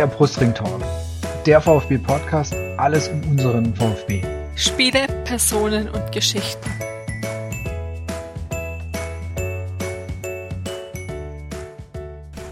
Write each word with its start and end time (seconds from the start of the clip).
der 0.00 0.06
Brustring 0.06 0.54
Talk, 0.54 0.80
der 1.44 1.60
VfB 1.60 1.98
Podcast, 1.98 2.54
alles 2.78 3.08
um 3.08 3.20
unseren 3.32 3.74
VfB. 3.74 4.22
Spiele, 4.56 5.06
Personen 5.26 5.90
und 5.90 6.10
Geschichten. 6.10 6.70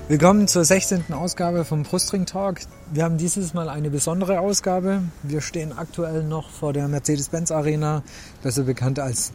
Willkommen 0.09 0.47
zur 0.47 0.63
16. 0.63 1.11
Ausgabe 1.15 1.65
vom 1.65 1.85
Brustring 1.85 2.27
Talk. 2.27 2.59
Wir 2.93 3.05
haben 3.05 3.17
dieses 3.17 3.55
Mal 3.55 3.71
eine 3.71 3.89
besondere 3.89 4.41
Ausgabe. 4.41 5.05
Wir 5.23 5.41
stehen 5.41 5.73
aktuell 5.73 6.25
noch 6.25 6.51
vor 6.51 6.75
der 6.75 6.87
Mercedes-Benz 6.87 7.51
Arena, 7.51 8.03
besser 8.43 8.65
bekannt 8.65 9.01
als 9.01 9.33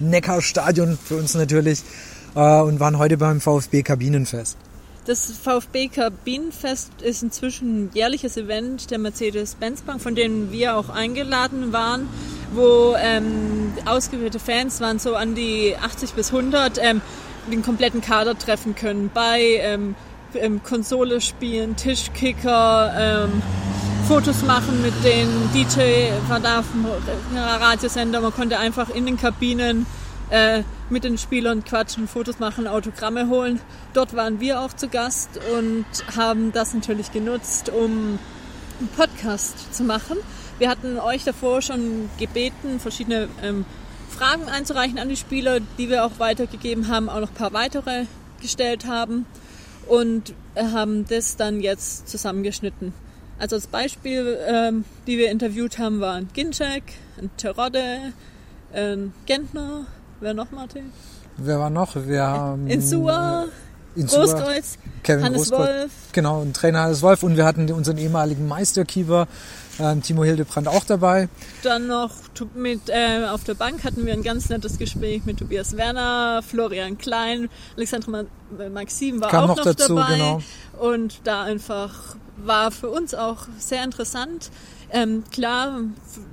Neckarstadion 0.00 0.98
für 0.98 1.18
uns 1.18 1.34
natürlich, 1.36 1.84
äh, 2.34 2.60
und 2.62 2.80
waren 2.80 2.98
heute 2.98 3.16
beim 3.16 3.40
VfB 3.40 3.84
Kabinenfest. 3.84 4.58
Das 5.06 5.30
VfB 5.32 5.88
Kabinenfest 5.88 7.02
ist 7.02 7.22
inzwischen 7.22 7.84
ein 7.84 7.90
jährliches 7.92 8.38
Event 8.38 8.90
der 8.90 8.98
Mercedes-Benz 8.98 9.82
Bank, 9.82 10.00
von 10.00 10.14
dem 10.14 10.50
wir 10.50 10.78
auch 10.78 10.88
eingeladen 10.88 11.74
waren, 11.74 12.08
wo 12.54 12.94
ähm, 12.98 13.74
ausgewählte 13.84 14.38
Fans 14.38 14.80
waren 14.80 14.98
so 14.98 15.14
an 15.14 15.34
die 15.34 15.76
80 15.76 16.14
bis 16.14 16.32
100 16.32 16.78
ähm, 16.82 17.02
den 17.52 17.62
kompletten 17.62 18.00
Kader 18.00 18.38
treffen 18.38 18.74
können. 18.74 19.10
Bei 19.12 19.42
ähm, 19.60 19.94
ähm, 20.34 20.62
Konsole 20.62 21.20
spielen, 21.20 21.76
Tischkicker, 21.76 23.26
ähm, 23.28 23.42
Fotos 24.08 24.42
machen 24.42 24.80
mit 24.80 24.94
den 25.04 25.28
DJ, 25.52 26.12
war 26.28 26.62
vom 26.62 26.86
Radiosender, 27.36 28.22
man 28.22 28.32
konnte 28.32 28.58
einfach 28.58 28.88
in 28.88 29.04
den 29.04 29.18
Kabinen 29.18 29.84
äh, 30.34 30.64
mit 30.90 31.04
den 31.04 31.16
Spielern 31.16 31.62
quatschen, 31.62 32.08
Fotos 32.08 32.40
machen, 32.40 32.66
Autogramme 32.66 33.28
holen. 33.28 33.60
Dort 33.92 34.16
waren 34.16 34.40
wir 34.40 34.60
auch 34.60 34.72
zu 34.72 34.88
Gast 34.88 35.30
und 35.56 35.86
haben 36.16 36.50
das 36.50 36.74
natürlich 36.74 37.12
genutzt, 37.12 37.68
um 37.68 38.18
einen 38.80 38.88
Podcast 38.96 39.72
zu 39.72 39.84
machen. 39.84 40.16
Wir 40.58 40.68
hatten 40.68 40.98
euch 40.98 41.22
davor 41.22 41.62
schon 41.62 42.10
gebeten, 42.18 42.80
verschiedene 42.80 43.28
ähm, 43.44 43.64
Fragen 44.10 44.48
einzureichen 44.48 44.98
an 44.98 45.08
die 45.08 45.16
Spieler, 45.16 45.60
die 45.78 45.88
wir 45.88 46.04
auch 46.04 46.18
weitergegeben 46.18 46.88
haben, 46.88 47.08
auch 47.08 47.20
noch 47.20 47.30
ein 47.30 47.36
paar 47.36 47.52
weitere 47.52 48.06
gestellt 48.42 48.86
haben 48.86 49.26
und 49.86 50.34
haben 50.56 51.06
das 51.06 51.36
dann 51.36 51.60
jetzt 51.60 52.08
zusammengeschnitten. 52.08 52.92
Also 53.38 53.54
als 53.54 53.68
Beispiel, 53.68 54.36
ähm, 54.48 54.84
die 55.06 55.16
wir 55.16 55.30
interviewt 55.30 55.78
haben, 55.78 56.00
waren 56.00 56.28
Ginczek, 56.32 56.82
ein 57.18 57.30
Terodde, 57.36 58.12
ein 58.72 59.12
Gentner, 59.26 59.86
wer 60.24 60.34
noch, 60.34 60.50
Martin? 60.50 60.92
Wer 61.36 61.58
war 61.60 61.70
noch? 61.70 61.94
Wir 61.94 62.22
haben 62.26 62.66
Insua, 62.66 63.44
Großkreuz, 63.96 64.78
Kevin 65.02 65.24
Hannes 65.24 65.50
Großkreuz. 65.50 65.68
Wolf. 65.68 65.90
Genau, 66.12 66.40
und 66.40 66.54
Trainer 66.56 66.82
Hannes 66.82 67.02
Wolf. 67.02 67.22
Und 67.22 67.36
wir 67.36 67.44
hatten 67.44 67.70
unseren 67.70 67.98
ehemaligen 67.98 68.48
Meisterkeeper 68.48 69.28
ähm, 69.78 70.02
Timo 70.02 70.24
Hildebrand 70.24 70.68
auch 70.68 70.84
dabei. 70.84 71.28
Dann 71.62 71.86
noch 71.88 72.12
mit 72.54 72.88
äh, 72.88 73.26
auf 73.28 73.44
der 73.44 73.54
Bank 73.54 73.84
hatten 73.84 74.06
wir 74.06 74.12
ein 74.12 74.22
ganz 74.22 74.48
nettes 74.48 74.78
Gespräch 74.78 75.24
mit 75.24 75.38
Tobias 75.38 75.76
Werner, 75.76 76.42
Florian 76.48 76.98
Klein, 76.98 77.48
Alexandra 77.76 78.10
Ma- 78.10 78.68
Maxim 78.72 79.20
war 79.20 79.30
Kam 79.30 79.44
auch 79.44 79.48
noch 79.48 79.56
noch, 79.58 79.64
dazu, 79.64 79.94
dabei. 79.96 80.12
genau. 80.14 80.40
Und 80.80 81.20
da 81.24 81.42
einfach 81.42 82.16
war 82.36 82.70
für 82.70 82.88
uns 82.90 83.14
auch 83.14 83.46
sehr 83.58 83.82
interessant. 83.84 84.50
Ähm, 84.90 85.24
klar, 85.32 85.80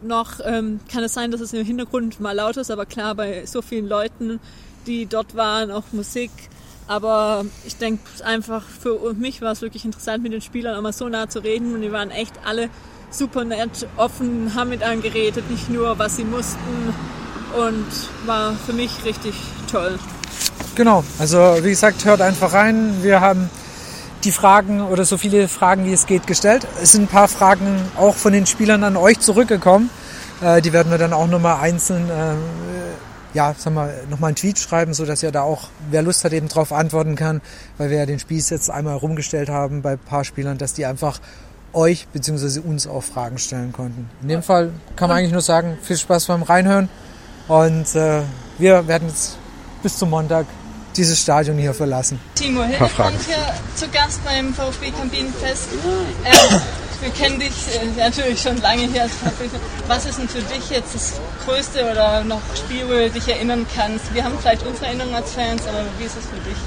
noch 0.04 0.40
ähm, 0.44 0.80
kann 0.92 1.04
es 1.04 1.14
sein, 1.14 1.32
dass 1.32 1.42
es 1.42 1.54
im 1.54 1.66
Hintergrund 1.66 2.20
mal 2.20 2.36
laut 2.36 2.58
ist, 2.58 2.70
aber 2.70 2.86
klar, 2.86 3.16
bei 3.16 3.46
so 3.46 3.62
vielen 3.62 3.88
Leuten, 3.88 4.40
die 4.88 5.06
dort 5.06 5.36
waren, 5.36 5.72
auch 5.72 5.84
Musik. 5.92 6.32
Aber 6.88 7.46
ich 7.66 7.78
denke 7.78 8.04
einfach, 8.24 8.64
für 8.64 9.14
mich 9.14 9.42
war 9.42 9.54
es 9.54 9.62
wirklich 9.62 9.86
interessant, 9.86 10.24
mit 10.24 10.34
den 10.34 10.42
Spielern 10.42 10.76
auch 10.76 10.82
mal 10.82 10.92
so 10.92 11.08
nah 11.08 11.30
zu 11.30 11.40
reden. 11.40 11.74
Und 11.74 11.82
die 11.82 11.92
waren 11.92 12.12
echt 12.12 12.34
alle 12.46 12.70
super 13.10 13.46
nett, 13.46 13.88
offen, 13.98 14.54
haben 14.56 14.70
mit 14.70 14.84
einem 14.84 15.02
geredet, 15.02 15.50
nicht 15.50 15.70
nur, 15.70 15.98
was 16.00 16.18
sie 16.18 16.24
mussten. 16.24 16.94
Und 17.58 17.86
war 18.26 18.54
für 18.54 18.74
mich 18.74 19.06
richtig 19.06 19.36
toll. 19.70 19.98
Genau, 20.76 21.04
also 21.20 21.38
wie 21.62 21.70
gesagt, 21.70 22.06
hört 22.06 22.22
einfach 22.22 22.54
rein. 22.54 23.04
Wir 23.04 23.22
haben 23.22 23.50
die 24.24 24.32
Fragen 24.32 24.82
oder 24.82 25.06
so 25.06 25.18
viele 25.18 25.48
Fragen, 25.48 25.86
wie 25.86 25.94
es 25.94 26.06
geht, 26.06 26.28
gestellt. 26.28 26.68
Es 26.82 26.92
sind 26.92 27.04
ein 27.04 27.08
paar 27.08 27.28
Fragen 27.28 27.82
auch 27.98 28.16
von 28.16 28.34
den 28.34 28.46
Spielern 28.46 28.84
an 28.84 28.96
euch 28.96 29.20
zurückgekommen. 29.20 29.90
Äh, 30.42 30.62
die 30.62 30.74
werden 30.74 30.92
wir 30.92 30.98
dann 30.98 31.14
auch 31.14 31.28
nochmal 31.28 31.62
einzeln, 31.62 32.10
äh, 32.10 32.34
ja, 33.34 33.54
sagen 33.58 33.76
wir, 33.76 33.94
nochmal 34.10 34.30
einen 34.30 34.36
Tweet 34.36 34.60
schreiben, 34.60 34.94
so 34.94 35.06
dass 35.06 35.24
ihr 35.24 35.32
da 35.32 35.42
auch, 35.42 35.70
wer 35.90 36.02
Lust 36.02 36.24
hat, 36.24 36.34
eben 36.34 36.48
drauf 36.48 36.72
antworten 36.72 37.16
kann, 37.16 37.42
weil 37.78 37.90
wir 37.90 37.98
ja 37.98 38.06
den 38.06 38.20
Spieß 38.20 38.50
jetzt 38.50 38.70
einmal 38.70 38.98
rumgestellt 38.98 39.50
haben 39.50 39.82
bei 39.82 39.94
ein 39.94 40.00
paar 40.00 40.24
Spielern, 40.24 40.58
dass 40.58 40.74
die 40.74 40.86
einfach 40.86 41.20
euch 41.74 42.08
bzw. 42.08 42.60
uns 42.60 42.88
auch 42.88 43.04
Fragen 43.04 43.38
stellen 43.38 43.72
konnten. 43.72 44.10
In 44.22 44.28
dem 44.28 44.44
Fall 44.44 44.72
kann 44.96 45.10
man 45.10 45.18
eigentlich 45.18 45.32
nur 45.32 45.42
sagen, 45.42 45.78
viel 45.82 45.98
Spaß 45.98 46.26
beim 46.26 46.44
Reinhören 46.44 46.90
und 47.48 47.96
äh, 47.96 48.22
wir 48.58 48.88
werden 48.88 49.08
jetzt 49.08 49.38
bis 49.82 49.98
zum 49.98 50.10
Montag 50.10 50.46
dieses 50.96 51.22
Stadion 51.22 51.58
hier 51.58 51.74
verlassen. 51.74 52.20
Timo. 52.36 52.64
Hildebrand 52.64 53.16
hier 53.26 53.54
zu 53.76 53.88
Gast 53.90 54.24
beim 54.26 54.54
VfB 54.54 54.92
Kabinenfest. 54.92 55.68
Ähm, 56.26 56.62
wir 57.02 57.10
kennen 57.12 57.40
dich 57.40 57.52
äh, 57.76 58.00
natürlich 58.00 58.42
schon 58.42 58.58
lange 58.62 58.84
hier 58.84 59.04
als 59.04 59.12
VfB. 59.14 59.50
Was 59.88 60.06
ist 60.06 60.20
denn 60.20 60.30
für 60.30 60.42
dich 60.42 60.70
jetzt 60.70 60.94
das 60.94 61.14
Größte 61.46 61.90
oder 61.92 62.24
noch 62.24 62.42
Spiel, 62.56 62.84
wo 62.88 62.94
du 62.94 63.10
dich 63.10 63.28
erinnern 63.28 63.66
kannst? 63.76 64.14
Wir 64.14 64.24
haben 64.24 64.38
vielleicht 64.40 64.66
unsere 64.66 64.86
Erinnerungen 64.88 65.16
als 65.16 65.32
Fans, 65.32 65.64
aber 65.68 65.84
wie 65.98 66.04
ist 66.06 66.16
es 66.18 66.26
für 66.26 66.50
dich? 66.50 66.58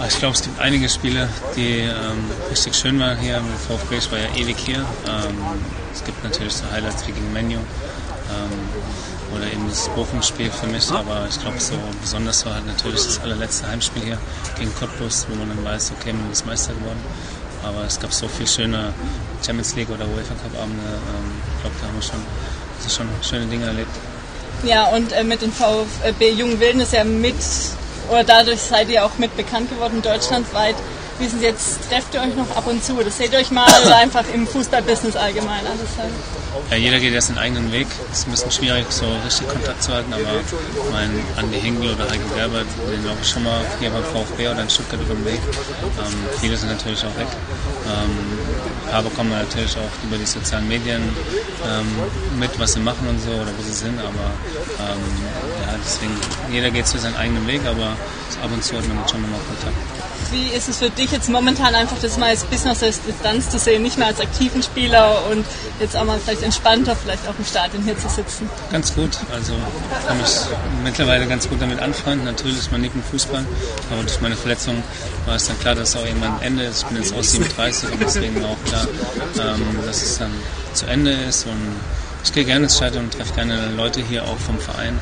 Ah, 0.00 0.04
Ich 0.08 0.18
glaube, 0.18 0.34
es 0.36 0.42
gibt 0.42 0.60
einige 0.60 0.88
Spiele, 0.88 1.28
die 1.56 1.80
ähm, 1.80 2.30
richtig 2.50 2.76
schön 2.76 3.00
waren 3.00 3.18
hier 3.18 3.38
im 3.38 3.46
VfB. 3.66 3.96
Ich 3.96 4.12
war 4.12 4.18
ja 4.18 4.28
ewig 4.36 4.56
hier. 4.58 4.78
Ähm, 4.78 5.36
es 5.92 6.04
gibt 6.04 6.22
natürlich 6.22 6.52
so 6.54 6.64
Highlights 6.70 7.04
wie 7.08 7.12
gegen 7.12 7.32
Menu 7.32 7.54
ähm, 7.56 7.64
oder 9.34 9.46
eben 9.46 9.68
das 9.68 9.88
Bochum-Spiel 9.90 10.50
für 10.50 10.66
mich. 10.66 10.90
Aber 10.90 11.26
ich 11.28 11.40
glaube, 11.40 11.58
so 11.60 11.74
besonders 12.00 12.44
war 12.46 12.54
halt 12.54 12.66
natürlich 12.66 13.04
das 13.04 13.20
allerletzte 13.20 13.68
Heimspiel 13.68 14.02
hier 14.02 14.18
gegen 14.58 14.74
Cottbus, 14.74 15.26
wo 15.28 15.36
man 15.36 15.48
dann 15.48 15.64
weiß, 15.64 15.92
okay, 15.98 16.12
man 16.12 16.30
ist 16.30 16.46
Meister 16.46 16.72
geworden. 16.74 17.00
Aber 17.62 17.84
es 17.84 17.98
gab 17.98 18.12
so 18.12 18.28
viele 18.28 18.48
schöne 18.48 18.92
Champions 19.44 19.74
League 19.74 19.90
oder 19.90 20.06
UEFA 20.06 20.34
Cup 20.34 20.62
Abende. 20.62 20.82
Ähm, 20.84 21.42
ich 21.54 21.60
glaube, 21.62 21.76
da 21.80 21.86
haben 21.88 21.94
wir 21.94 22.02
schon, 22.02 22.20
also 22.78 22.88
schon 22.88 23.08
schöne 23.22 23.46
Dinge 23.46 23.66
erlebt. 23.66 23.90
Ja, 24.64 24.86
und 24.88 25.12
äh, 25.12 25.24
mit 25.24 25.42
den 25.42 25.52
VfB 25.52 26.30
Jungen 26.30 26.60
Wilden 26.60 26.80
ist 26.80 26.92
ja 26.92 27.04
mit, 27.04 27.36
oder 28.10 28.24
dadurch 28.24 28.60
seid 28.60 28.88
ihr 28.88 29.04
auch 29.04 29.18
mit 29.18 29.36
bekannt 29.36 29.70
geworden 29.70 30.02
deutschlandweit. 30.02 30.76
Wie 31.18 31.24
es 31.24 31.32
jetzt, 31.40 31.90
trefft 31.90 32.14
ihr 32.14 32.20
euch 32.20 32.34
noch 32.36 32.48
ab 32.56 32.66
und 32.66 32.82
zu? 32.84 32.94
Das 33.02 33.18
seht 33.18 33.32
ihr 33.32 33.40
euch 33.40 33.50
mal 33.50 33.66
einfach 33.92 34.24
im 34.32 34.46
Fußballbusiness 34.46 35.16
allgemein? 35.16 35.66
Also, 35.66 35.82
Ja, 36.70 36.76
jeder 36.76 37.00
geht 37.00 37.12
jetzt 37.12 37.26
seinen 37.26 37.38
eigenen 37.38 37.72
Weg. 37.72 37.88
Es 38.12 38.20
ist 38.20 38.28
ein 38.28 38.30
bisschen 38.30 38.50
schwierig, 38.52 38.86
so 38.90 39.04
richtig 39.24 39.48
Kontakt 39.48 39.82
zu 39.82 39.92
halten, 39.92 40.12
aber 40.12 40.40
mein 40.92 41.10
Andi 41.36 41.60
Hengel 41.60 41.94
oder 41.94 42.08
Heiko 42.08 42.28
Gerber, 42.36 42.58
den 42.58 43.02
glaube 43.02 43.18
ich 43.20 43.28
schon 43.28 43.42
mal 43.42 43.60
hier 43.80 43.90
beim 43.90 44.04
VfB 44.04 44.48
oder 44.48 44.62
in 44.62 44.70
Stuttgart 44.70 45.00
über 45.00 45.14
den 45.14 45.24
Weg. 45.24 45.40
Ähm, 45.98 46.14
viele 46.40 46.56
sind 46.56 46.68
natürlich 46.68 47.00
auch 47.00 47.18
weg. 47.18 47.28
Ähm, 47.86 48.38
ein 48.84 48.90
paar 48.90 49.02
bekommen 49.02 49.30
wir 49.30 49.38
natürlich 49.38 49.76
auch 49.76 50.04
über 50.04 50.16
die 50.16 50.26
sozialen 50.26 50.68
Medien 50.68 51.02
ähm, 51.66 52.38
mit, 52.38 52.58
was 52.60 52.74
sie 52.74 52.80
machen 52.80 53.08
und 53.08 53.20
so 53.20 53.30
oder 53.30 53.50
wo 53.56 53.62
sie 53.62 53.72
sind, 53.74 53.98
aber 53.98 54.30
ähm, 54.86 55.02
ja, 55.66 55.74
deswegen, 55.84 56.14
jeder 56.52 56.70
geht 56.70 56.86
zu 56.86 56.98
seinem 56.98 57.16
eigenen 57.16 57.46
Weg, 57.46 57.60
aber 57.66 57.96
so 58.30 58.38
ab 58.40 58.50
und 58.52 58.62
zu 58.62 58.76
hat 58.76 58.86
man 58.88 59.06
schon 59.08 59.20
nochmal 59.22 59.40
Kontakt. 59.48 59.76
Wie 60.30 60.48
ist 60.54 60.68
es 60.68 60.78
für 60.78 60.90
dich 60.90 61.10
jetzt 61.10 61.28
momentan 61.28 61.74
einfach 61.74 61.98
das 62.00 62.18
mal 62.18 62.28
als 62.28 62.44
Business 62.44 62.82
als 62.82 63.00
Distanz 63.00 63.48
zu 63.50 63.58
sehen, 63.58 63.82
nicht 63.82 63.98
mehr 63.98 64.08
als 64.08 64.20
aktiven 64.20 64.62
Spieler 64.62 65.24
und 65.30 65.44
jetzt 65.80 65.96
auch 65.96 66.04
mal 66.04 66.18
vielleicht 66.18 66.42
entspannter, 66.42 66.94
vielleicht 66.96 67.26
auch 67.26 67.34
im 67.38 67.44
Stadion 67.44 67.82
hier 67.82 67.96
zu 67.98 68.08
sitzen? 68.08 68.48
Ganz 68.70 68.94
gut. 68.94 69.16
Also 69.32 69.54
ich 69.54 70.06
kann 70.06 70.18
mich 70.18 70.30
mittlerweile 70.84 71.26
ganz 71.26 71.48
gut 71.48 71.60
damit 71.62 71.80
anfreunden. 71.80 72.26
Natürlich, 72.26 72.70
man 72.70 72.82
liebt 72.82 72.94
den 72.94 73.02
Fußball, 73.02 73.44
aber 73.90 74.02
durch 74.02 74.20
meine 74.20 74.36
Verletzung 74.36 74.82
war 75.26 75.36
es 75.36 75.46
dann 75.46 75.58
klar, 75.60 75.74
dass 75.74 75.90
es 75.90 75.96
auch 75.96 76.04
irgendwann 76.04 76.34
ein 76.36 76.42
Ende 76.42 76.64
ist. 76.64 76.82
Ich 76.82 76.88
bin 76.88 76.96
jetzt 76.98 77.14
aus 77.14 77.32
37 77.32 77.90
und 77.92 78.00
deswegen 78.00 78.44
auch 78.44 78.56
klar, 78.66 78.86
ähm, 79.38 79.78
dass 79.86 80.02
es 80.02 80.18
dann 80.18 80.32
zu 80.74 80.86
Ende 80.86 81.12
ist. 81.12 81.46
Und 81.46 81.76
ich 82.24 82.32
gehe 82.32 82.44
gerne 82.44 82.64
ins 82.64 82.76
Stadion 82.76 83.04
und 83.04 83.14
treffe 83.14 83.34
gerne 83.34 83.70
Leute 83.76 84.02
hier 84.02 84.24
auch 84.24 84.38
vom 84.38 84.58
Verein. 84.58 84.98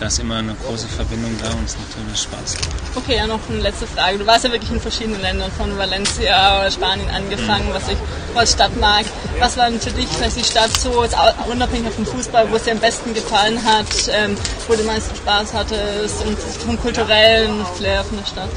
Da 0.00 0.06
ist 0.06 0.18
immer 0.18 0.36
eine 0.36 0.54
große 0.54 0.88
Verbindung 0.88 1.30
da 1.42 1.50
und 1.50 1.66
es 1.66 1.76
macht 1.76 1.98
natürlich 1.98 2.22
Spaß. 2.22 2.56
Okay, 2.94 3.16
ja, 3.18 3.26
noch 3.26 3.38
eine 3.50 3.58
letzte 3.60 3.86
Frage. 3.86 4.16
Du 4.16 4.26
warst 4.26 4.44
ja 4.44 4.50
wirklich 4.50 4.70
in 4.70 4.80
verschiedenen 4.80 5.20
Ländern, 5.20 5.52
von 5.52 5.76
Valencia 5.76 6.58
oder 6.58 6.70
Spanien 6.70 7.06
angefangen, 7.10 7.68
was 7.72 7.86
ich 7.86 7.98
als 8.34 8.52
Stadt 8.52 8.74
mag. 8.80 9.04
Was 9.40 9.58
war 9.58 9.68
denn 9.68 9.78
für 9.78 9.90
dich 9.90 10.08
vielleicht 10.08 10.38
die 10.38 10.44
Stadt 10.44 10.74
so, 10.74 11.04
jetzt 11.04 11.14
unabhängig 11.46 11.92
vom 11.92 12.06
Fußball, 12.06 12.50
wo 12.50 12.56
es 12.56 12.62
dir 12.62 12.72
am 12.72 12.78
besten 12.78 13.12
gefallen 13.12 13.62
hat, 13.62 14.08
ähm, 14.10 14.38
wo 14.68 14.72
du 14.74 14.80
am 14.80 14.86
meisten 14.86 15.14
Spaß 15.16 15.52
hattest 15.52 16.24
und 16.24 16.38
vom 16.38 16.80
kulturellen 16.80 17.66
Flair 17.76 18.02
von 18.02 18.16
der 18.16 18.26
Stadt? 18.26 18.50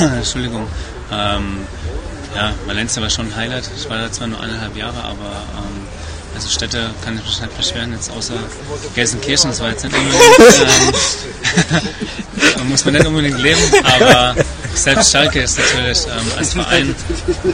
Entschuldigung. 0.16 0.66
Ähm, 1.12 1.66
ja, 2.34 2.52
Valencia 2.66 3.02
war 3.02 3.10
schon 3.10 3.26
ein 3.26 3.36
Highlight. 3.36 3.68
Ich 3.76 3.90
war 3.90 3.98
da 3.98 4.10
zwar 4.10 4.28
nur 4.28 4.40
eineinhalb 4.40 4.74
Jahre, 4.74 5.04
aber 5.04 5.44
ähm, 5.58 5.87
also 6.34 6.48
Städte 6.48 6.90
kann 7.04 7.16
ich 7.16 7.24
mich 7.24 7.40
nicht 7.40 7.56
beschweren, 7.56 7.92
jetzt 7.92 8.10
außer 8.10 8.34
Gelsenkirchen, 8.94 9.50
das 9.50 9.60
war 9.60 9.70
jetzt 9.70 9.84
nicht 9.84 9.94
unbedingt, 9.94 10.22
ähm, 12.58 12.68
muss 12.68 12.84
man 12.84 12.94
nicht 12.94 13.06
unbedingt 13.06 13.38
leben, 13.38 13.62
aber 13.82 14.34
selbst 14.74 15.10
Schalke 15.10 15.40
ist 15.40 15.58
natürlich 15.58 16.06
ähm, 16.06 16.32
als 16.36 16.52
Verein 16.54 16.94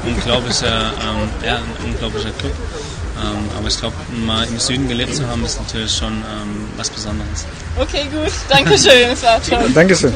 unglaublicher, 0.05 0.93
ähm, 0.93 1.29
ja, 1.45 1.57
ein 1.57 1.85
unglaublicher 1.85 2.31
Club. 2.33 2.53
Ähm, 3.17 3.49
aber 3.57 3.69
ich 3.69 3.79
glaube, 3.79 3.95
mal 4.27 4.47
im 4.47 4.59
Süden 4.59 4.89
gelebt 4.89 5.15
zu 5.15 5.27
haben, 5.27 5.45
ist 5.45 5.61
natürlich 5.61 5.95
schon 5.95 6.13
ähm, 6.13 6.69
was 6.77 6.91
Besonderes. 6.91 7.47
Okay, 7.79 8.07
gut. 8.13 8.33
Dankeschön. 8.49 9.09
Das 9.09 9.23
war 9.23 9.43
toll. 9.43 9.71
Dankeschön. 9.73 10.13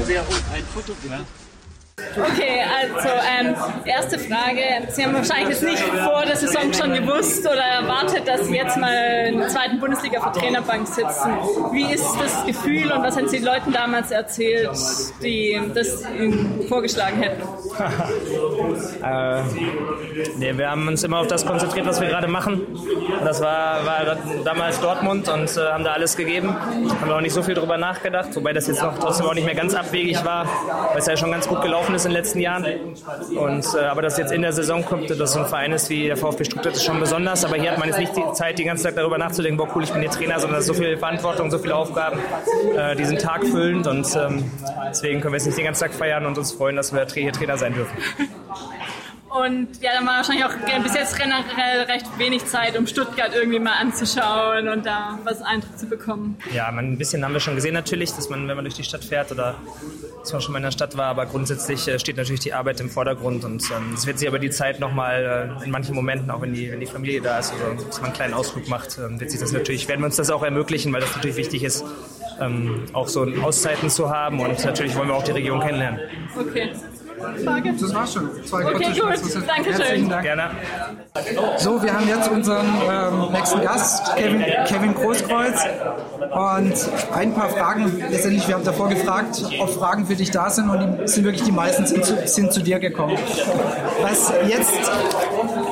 Okay, 2.16 2.62
also 2.80 3.08
ähm, 3.38 3.54
erste 3.84 4.18
Frage. 4.18 4.60
Sie 4.90 5.04
haben 5.04 5.14
wahrscheinlich 5.14 5.50
jetzt 5.50 5.62
nicht 5.62 5.82
vor 5.82 6.24
der 6.26 6.36
Saison 6.36 6.72
schon 6.72 6.94
gewusst 6.94 7.46
oder 7.46 7.62
erwartet, 7.62 8.26
dass 8.26 8.46
Sie 8.46 8.56
jetzt 8.56 8.76
mal 8.76 9.26
in 9.28 9.38
der 9.38 9.48
zweiten 9.48 9.78
Bundesliga 9.78 10.18
auf 10.20 10.32
der 10.32 10.42
Trainerbank 10.42 10.86
sitzen. 10.86 11.30
Wie 11.72 11.92
ist 11.92 12.16
das 12.20 12.44
Gefühl 12.46 12.90
und 12.90 13.02
was 13.02 13.16
haben 13.16 13.28
Sie 13.28 13.38
den 13.38 13.46
Leuten 13.46 13.72
damals 13.72 14.10
erzählt, 14.10 14.70
die 15.22 15.60
das 15.74 16.04
Ihnen 16.18 16.66
vorgeschlagen 16.68 17.22
hätten? 17.22 17.42
äh, 19.04 19.42
nee, 20.36 20.56
wir 20.56 20.70
haben 20.70 20.88
uns 20.88 21.04
immer 21.04 21.20
auf 21.20 21.26
das 21.26 21.44
konzentriert, 21.46 21.86
was 21.86 22.00
wir 22.00 22.08
gerade 22.08 22.28
machen. 22.28 22.66
Das 23.24 23.40
war, 23.40 23.84
war 23.84 24.16
damals 24.44 24.80
Dortmund 24.80 25.28
und 25.28 25.56
äh, 25.56 25.60
haben 25.72 25.84
da 25.84 25.92
alles 25.92 26.16
gegeben. 26.16 26.56
Haben 27.00 27.10
auch 27.10 27.20
nicht 27.20 27.32
so 27.32 27.42
viel 27.42 27.54
drüber 27.54 27.76
nachgedacht, 27.76 28.34
wobei 28.34 28.52
das 28.52 28.66
jetzt 28.66 28.82
noch 28.82 28.98
trotzdem 28.98 29.26
auch 29.26 29.34
nicht 29.34 29.44
mehr 29.44 29.54
ganz 29.54 29.74
abwegig 29.74 30.24
war, 30.24 30.46
weil 30.90 30.98
es 30.98 31.06
ja 31.06 31.16
schon 31.16 31.30
ganz 31.30 31.46
gut 31.46 31.62
gelaufen 31.62 31.94
ist 31.94 31.97
in 32.04 32.12
den 32.12 32.18
letzten 32.18 32.40
Jahren. 32.40 32.64
Und, 33.36 33.66
äh, 33.74 33.84
aber 33.84 34.02
dass 34.02 34.18
jetzt 34.18 34.32
in 34.32 34.42
der 34.42 34.52
Saison 34.52 34.84
kommt, 34.84 35.10
dass 35.10 35.32
so 35.32 35.40
ein 35.40 35.46
Verein 35.46 35.72
ist 35.72 35.90
wie 35.90 36.06
der 36.06 36.16
VfB 36.16 36.44
Stuttgart, 36.44 36.74
ist 36.74 36.84
schon 36.84 37.00
besonders. 37.00 37.44
Aber 37.44 37.56
hier 37.56 37.72
hat 37.72 37.78
man 37.78 37.88
jetzt 37.88 37.98
nicht 37.98 38.16
die 38.16 38.32
Zeit, 38.32 38.58
den 38.58 38.66
ganzen 38.66 38.84
Tag 38.84 38.96
darüber 38.96 39.18
nachzudenken, 39.18 39.56
boah 39.56 39.68
cool, 39.74 39.84
ich 39.84 39.92
bin 39.92 40.02
hier 40.02 40.10
Trainer, 40.10 40.38
sondern 40.40 40.62
so 40.62 40.74
viel 40.74 40.96
Verantwortung, 40.96 41.50
so 41.50 41.58
viele 41.58 41.74
Aufgaben, 41.74 42.18
äh, 42.76 42.96
die 42.96 43.04
sind 43.04 43.20
tagfüllend 43.20 43.86
und 43.86 44.06
ähm, 44.16 44.50
deswegen 44.88 45.20
können 45.20 45.32
wir 45.32 45.38
jetzt 45.38 45.46
nicht 45.46 45.58
den 45.58 45.64
ganzen 45.64 45.84
Tag 45.84 45.94
feiern 45.94 46.26
und 46.26 46.38
uns 46.38 46.52
freuen, 46.52 46.76
dass 46.76 46.92
wir 46.92 47.06
hier 47.06 47.32
Trainer 47.32 47.56
sein 47.56 47.74
dürfen. 47.74 47.96
Und 49.30 49.68
ja, 49.82 49.90
dann 49.94 50.06
war 50.06 50.16
wahrscheinlich 50.16 50.44
auch 50.44 50.82
bis 50.82 50.94
jetzt 50.94 51.16
generell 51.18 51.82
recht 51.82 52.06
wenig 52.18 52.46
Zeit, 52.46 52.78
um 52.78 52.86
Stuttgart 52.86 53.32
irgendwie 53.34 53.58
mal 53.58 53.74
anzuschauen 53.78 54.68
und 54.68 54.86
da 54.86 55.18
was 55.24 55.42
Eindruck 55.42 55.78
zu 55.78 55.86
bekommen. 55.86 56.38
Ja, 56.54 56.68
ein 56.68 56.96
bisschen 56.96 57.24
haben 57.24 57.34
wir 57.34 57.40
schon 57.40 57.54
gesehen 57.54 57.74
natürlich, 57.74 58.12
dass 58.12 58.30
man, 58.30 58.48
wenn 58.48 58.56
man 58.56 58.64
durch 58.64 58.76
die 58.76 58.84
Stadt 58.84 59.04
fährt 59.04 59.30
oder 59.30 59.56
dass 60.20 60.32
man 60.32 60.40
schon 60.40 60.52
mal 60.52 60.58
in 60.58 60.64
der 60.64 60.70
Stadt 60.70 60.96
war, 60.96 61.06
aber 61.06 61.26
grundsätzlich 61.26 61.86
äh, 61.88 61.98
steht 61.98 62.16
natürlich 62.16 62.40
die 62.40 62.54
Arbeit 62.54 62.80
im 62.80 62.88
Vordergrund 62.88 63.44
und 63.44 63.62
ähm, 63.70 63.94
es 63.94 64.06
wird 64.06 64.18
sich 64.18 64.28
aber 64.28 64.38
die 64.38 64.50
Zeit 64.50 64.80
nochmal 64.80 65.58
äh, 65.60 65.64
in 65.64 65.70
manchen 65.70 65.94
Momenten, 65.94 66.30
auch 66.30 66.40
wenn 66.40 66.54
die, 66.54 66.70
wenn 66.70 66.80
die 66.80 66.86
Familie 66.86 67.20
da 67.20 67.38
ist 67.38 67.52
oder 67.54 67.74
dass 67.74 67.98
man 67.98 68.06
einen 68.06 68.14
kleinen 68.14 68.34
Ausflug 68.34 68.68
macht, 68.68 68.98
ähm, 68.98 69.20
wird 69.20 69.30
sich 69.30 69.40
das 69.40 69.52
natürlich, 69.52 69.88
werden 69.88 70.00
wir 70.00 70.06
uns 70.06 70.16
das 70.16 70.30
auch 70.30 70.42
ermöglichen, 70.42 70.92
weil 70.92 71.00
das 71.00 71.14
natürlich 71.14 71.36
wichtig 71.36 71.64
ist, 71.64 71.84
ähm, 72.40 72.84
auch 72.94 73.08
so 73.08 73.26
Auszeiten 73.42 73.90
zu 73.90 74.10
haben 74.10 74.40
und 74.40 74.64
natürlich 74.64 74.96
wollen 74.96 75.08
wir 75.08 75.14
auch 75.14 75.24
die 75.24 75.32
Region 75.32 75.60
kennenlernen. 75.60 76.00
Okay. 76.38 76.72
Frage? 77.44 77.74
Das 77.80 77.94
war's 77.94 78.12
schon. 78.12 78.30
Zwei 78.44 78.64
okay, 78.64 78.92
gut. 78.98 79.46
Dankeschön. 79.46 80.08
Dank. 80.08 80.22
Gerne. 80.22 80.50
So, 81.58 81.82
wir 81.82 81.92
haben 81.92 82.08
jetzt 82.08 82.30
unseren 82.30 82.66
ähm, 82.66 83.32
nächsten 83.32 83.60
Gast, 83.60 84.16
Kevin, 84.16 84.44
Kevin 84.66 84.94
Großkreuz. 84.94 85.64
Und 86.30 86.74
ein 87.14 87.34
paar 87.34 87.48
Fragen, 87.48 88.02
letztendlich, 88.10 88.46
wir 88.46 88.54
haben 88.54 88.64
davor 88.64 88.88
gefragt, 88.88 89.42
ob 89.58 89.70
Fragen 89.70 90.06
für 90.06 90.14
dich 90.14 90.30
da 90.30 90.50
sind 90.50 90.68
und 90.68 91.00
die 91.00 91.08
sind 91.08 91.24
wirklich 91.24 91.42
die 91.42 91.52
meisten 91.52 91.86
sind 91.86 92.04
zu, 92.04 92.26
sind 92.26 92.52
zu 92.52 92.62
dir 92.62 92.78
gekommen. 92.78 93.16
Was 94.02 94.32
jetzt 94.46 94.90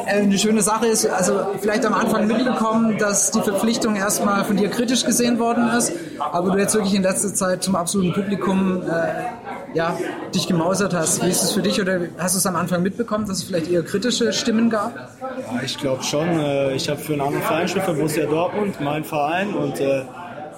äh, 0.07 0.13
eine 0.13 0.39
schöne 0.39 0.63
Sache 0.63 0.87
ist, 0.87 1.07
also 1.07 1.47
vielleicht 1.61 1.85
am 1.85 1.95
Anfang 1.95 2.27
mitbekommen, 2.27 2.97
dass 2.99 3.31
die 3.31 3.43
Verpflichtung 3.43 3.97
erstmal 3.97 4.45
von 4.45 4.57
dir 4.57 4.69
kritisch 4.71 5.05
gesehen 5.05 5.39
worden 5.39 5.69
ist, 5.77 5.93
aber 6.19 6.51
du 6.51 6.59
jetzt 6.59 6.75
wirklich 6.75 6.95
in 6.95 7.03
letzter 7.03 7.35
Zeit 7.35 7.63
zum 7.63 7.77
absoluten 7.77 8.15
Publikum 8.15 8.83
äh, 8.83 9.46
ja, 9.77 9.97
dich 10.35 10.49
gemausert 10.49 10.95
hast. 10.95 11.23
Wie 11.25 11.29
ist 11.29 11.43
es 11.43 11.53
für 11.53 11.63
dich 11.63 11.81
oder 11.81 12.01
hast 12.19 12.35
du 12.35 12.39
es 12.39 12.47
am 12.47 12.57
Anfang 12.57 12.83
mitbekommen, 12.83 13.27
dass 13.27 13.39
es 13.39 13.45
vielleicht 13.45 13.71
eher 13.71 13.83
kritische 13.83 14.33
Stimmen 14.33 14.71
gab? 14.71 14.95
Ja, 15.21 15.63
ich 15.63 15.77
glaube 15.79 16.03
schon. 16.03 16.29
Äh, 16.39 16.75
ich 16.75 16.89
habe 16.89 16.99
für 16.99 17.13
einen 17.13 17.23
anderen 17.23 17.45
Verein 17.45 17.69
für 17.69 17.81
Borussia 17.81 18.27
Dortmund, 18.27 18.81
mein 18.81 19.05
Verein 19.05 19.55
und 19.55 19.79
äh, 19.81 20.03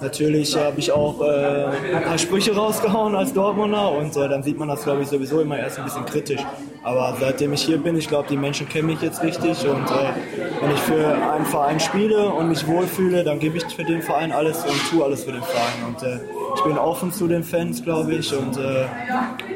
Natürlich 0.01 0.55
habe 0.55 0.79
ich 0.79 0.93
auch 0.93 1.19
äh, 1.21 1.65
ein 1.93 2.03
paar 2.03 2.17
Sprüche 2.17 2.55
rausgehauen 2.55 3.15
als 3.15 3.33
Dortmunder 3.33 3.91
und 3.91 4.15
äh, 4.15 4.29
dann 4.29 4.43
sieht 4.43 4.57
man 4.57 4.69
das, 4.69 4.83
glaube 4.83 5.01
ich, 5.01 5.09
sowieso 5.09 5.41
immer 5.41 5.59
erst 5.59 5.77
ein 5.77 5.83
bisschen 5.83 6.05
kritisch. 6.05 6.41
Aber 6.83 7.17
seitdem 7.19 7.51
ich 7.51 7.63
hier 7.63 7.77
bin, 7.77 7.97
ich 7.97 8.07
glaube, 8.07 8.29
die 8.29 8.37
Menschen 8.37 8.69
kennen 8.69 8.87
mich 8.87 9.01
jetzt 9.01 9.21
richtig 9.21 9.67
und 9.67 9.85
äh, 9.91 10.13
wenn 10.61 10.71
ich 10.71 10.79
für 10.79 11.05
einen 11.33 11.45
Verein 11.45 11.81
spiele 11.81 12.29
und 12.29 12.47
mich 12.47 12.65
wohlfühle, 12.65 13.25
dann 13.25 13.39
gebe 13.39 13.57
ich 13.57 13.65
für 13.65 13.83
den 13.83 14.01
Verein 14.01 14.31
alles 14.31 14.63
und 14.63 14.89
tue 14.89 15.03
alles 15.03 15.25
für 15.25 15.33
den 15.33 15.43
Verein. 15.43 15.85
Und 15.87 16.03
äh, 16.03 16.19
ich 16.59 16.65
bin 16.65 16.77
offen 16.77 17.11
zu 17.11 17.27
den 17.27 17.43
Fans, 17.43 17.83
glaube 17.83 18.13
ich, 18.15 18.35
und 18.35 18.57
äh, 18.57 18.85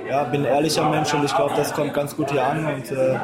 ja, 0.09 0.23
bin 0.23 0.41
ein 0.41 0.45
ehrlicher 0.45 0.89
Mensch 0.89 1.13
und 1.13 1.25
ich 1.25 1.35
glaube, 1.35 1.53
das 1.55 1.73
kommt 1.73 1.94
ganz 1.94 2.15
gut 2.15 2.31
hier 2.31 2.45
an. 2.45 2.65
Und 2.65 2.91
äh, 2.91 3.19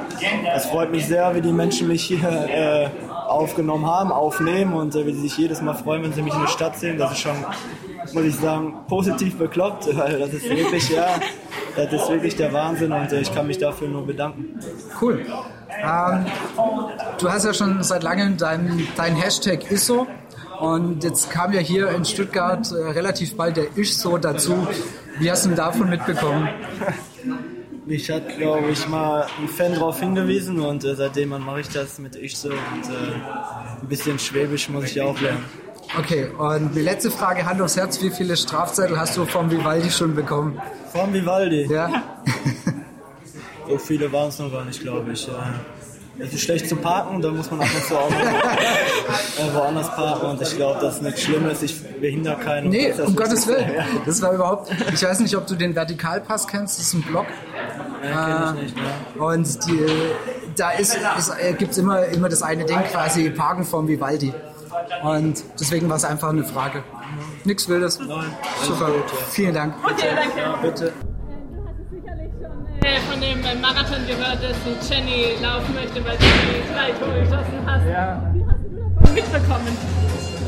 es 0.55 0.65
freut 0.65 0.91
mich 0.91 1.07
sehr, 1.07 1.33
wie 1.33 1.41
die 1.41 1.53
Menschen 1.53 1.87
mich 1.87 2.03
hier 2.03 2.91
aufgenommen 3.29 3.85
haben, 3.85 4.11
aufnehmen 4.11 4.73
und 4.73 4.95
äh, 4.95 5.05
wie 5.05 5.13
sie 5.13 5.21
sich 5.21 5.37
jedes 5.37 5.61
Mal 5.61 5.75
freuen, 5.75 6.03
wenn 6.03 6.13
sie 6.13 6.21
mich 6.21 6.33
in 6.33 6.41
der 6.41 6.47
Stadt 6.47 6.77
sehen. 6.77 6.97
Das 6.97 7.11
ist 7.11 7.19
schon, 7.19 7.35
muss 8.13 8.23
ich 8.23 8.35
sagen, 8.35 8.73
positiv 8.87 9.37
bekloppt, 9.37 9.87
weil 9.97 10.19
das 10.19 10.33
ist 10.33 10.49
wirklich, 10.49 10.89
ja, 10.89 11.07
das 11.75 11.93
ist 11.93 12.09
wirklich 12.09 12.35
der 12.35 12.51
Wahnsinn 12.51 12.91
und 12.91 13.11
äh, 13.11 13.21
ich 13.21 13.33
kann 13.33 13.47
mich 13.47 13.59
dafür 13.59 13.87
nur 13.87 14.05
bedanken. 14.05 14.59
Cool. 14.99 15.25
Ähm, 15.81 16.25
du 17.19 17.31
hast 17.31 17.45
ja 17.45 17.53
schon 17.53 17.81
seit 17.83 18.03
langem 18.03 18.35
dein, 18.37 18.87
dein 18.97 19.15
Hashtag 19.15 19.71
ISO 19.71 20.07
und 20.59 21.03
jetzt 21.03 21.29
kam 21.29 21.53
ja 21.53 21.59
hier 21.59 21.89
in 21.89 22.03
Stuttgart 22.03 22.69
äh, 22.71 22.75
relativ 22.91 23.35
bald 23.35 23.57
der 23.57 23.77
ISO 23.77 24.17
dazu. 24.17 24.67
Wie 25.19 25.31
hast 25.31 25.45
du 25.45 25.50
denn 25.50 25.57
davon 25.57 25.89
mitbekommen? 25.89 26.50
Mich 27.85 28.09
hat, 28.11 28.38
glaube 28.38 28.69
ich, 28.69 28.88
mal 28.88 29.25
ein 29.39 29.47
Fan 29.47 29.73
darauf 29.73 30.00
hingewiesen 30.00 30.59
und 30.59 30.83
äh, 30.83 30.95
seitdem 30.95 31.29
mache 31.29 31.61
ich 31.61 31.69
das 31.69 31.97
mit 31.97 32.15
ich 32.15 32.38
so 32.38 32.50
und 32.50 32.56
äh, 32.56 33.81
ein 33.81 33.88
bisschen 33.88 34.19
Schwäbisch 34.19 34.69
muss 34.69 34.85
ich 34.85 35.01
auch 35.01 35.19
lernen. 35.19 35.45
Okay, 35.97 36.27
und 36.38 36.75
die 36.75 36.81
letzte 36.81 37.09
Frage, 37.09 37.45
Hand 37.45 37.61
aufs 37.61 37.75
Herz, 37.75 38.01
wie 38.03 38.11
viele 38.11 38.38
Strafzettel 38.38 39.00
hast 39.00 39.17
du 39.17 39.25
vom 39.25 39.50
Vivaldi 39.50 39.89
schon 39.89 40.13
bekommen? 40.13 40.61
Vom 40.91 41.11
Vivaldi? 41.11 41.67
Ja. 41.71 42.03
so 43.67 43.77
viele 43.77 44.11
waren 44.11 44.29
es 44.29 44.38
noch 44.38 44.51
gar 44.51 44.65
nicht, 44.65 44.81
glaube 44.81 45.13
ich. 45.13 45.27
Es 46.19 46.33
ist 46.33 46.42
schlecht 46.42 46.68
zu 46.68 46.75
parken, 46.75 47.21
da 47.21 47.31
muss 47.31 47.50
man 47.50 47.62
ab 47.62 47.68
und 47.74 47.83
zu 47.86 47.98
auch 47.98 48.12
äh, 48.12 49.54
woanders 49.54 49.88
parken 49.95 50.25
und 50.27 50.42
ich 50.42 50.56
glaube, 50.56 50.80
das 50.81 50.95
ist 50.95 51.01
nichts 51.01 51.24
Schlimmes, 51.24 51.62
ich 51.62 51.81
behindere 52.00 52.36
keinen. 52.38 52.69
Nee, 52.69 52.94
um 53.06 53.16
Gottes 53.16 53.48
Willen. 53.48 53.71
Das 54.06 54.21
war 54.21 54.33
überhaupt, 54.33 54.71
ich 54.94 55.01
weiß 55.01 55.19
nicht, 55.21 55.36
ob 55.38 55.48
du 55.48 55.56
den 55.56 55.75
Vertikalpass 55.75 56.48
kennst, 56.48 56.78
das 56.78 56.88
ist 56.88 56.94
ein 56.94 57.04
Block. 57.04 57.28
Ja, 58.04 58.54
ich 58.54 58.61
nicht, 58.61 58.76
ne? 58.76 59.23
Und 59.23 59.68
die, 59.68 59.85
da 60.56 60.71
ist, 60.71 60.97
ist, 61.18 61.30
äh, 61.40 61.54
gibt 61.54 61.71
es 61.71 61.78
immer, 61.78 62.06
immer 62.06 62.30
das 62.30 62.42
eine 62.42 62.66
Ding, 62.66 62.80
quasi 62.92 63.30
Parken 63.30 63.64
vom 63.64 63.88
Vivaldi. 63.88 64.33
Und 65.04 65.44
deswegen 65.59 65.90
war 65.90 65.97
es 65.97 66.06
einfach 66.06 66.30
eine 66.30 66.44
Frage. 66.44 66.83
Nichts 67.44 67.68
Wildes. 67.68 67.99
Nein, 67.99 68.35
Super. 68.64 68.88
Gut, 68.88 68.95
ja. 69.11 69.18
Vielen 69.31 69.54
Dank. 69.54 69.73
Okay, 69.83 70.07
danke. 70.16 70.40
Ja, 70.40 70.56
bitte. 70.57 70.94
Von 73.09 73.19
dem 73.19 73.42
Marathon 73.61 74.06
gehört, 74.06 74.37
dass 74.37 74.57
du 74.61 74.71
Jenny 74.85 75.33
laufen 75.42 75.73
möchte, 75.73 75.97
weil 76.06 76.18
du 76.18 76.25
die 76.25 76.61
drei 76.69 76.92
Tore 76.94 77.19
geschossen 77.21 77.57
hast. 77.66 77.85
Ja. 77.89 78.21
Wie 78.33 78.44
hast 78.45 78.61
du 78.61 78.78
davon 78.94 79.13
mitbekommen? 79.16 79.78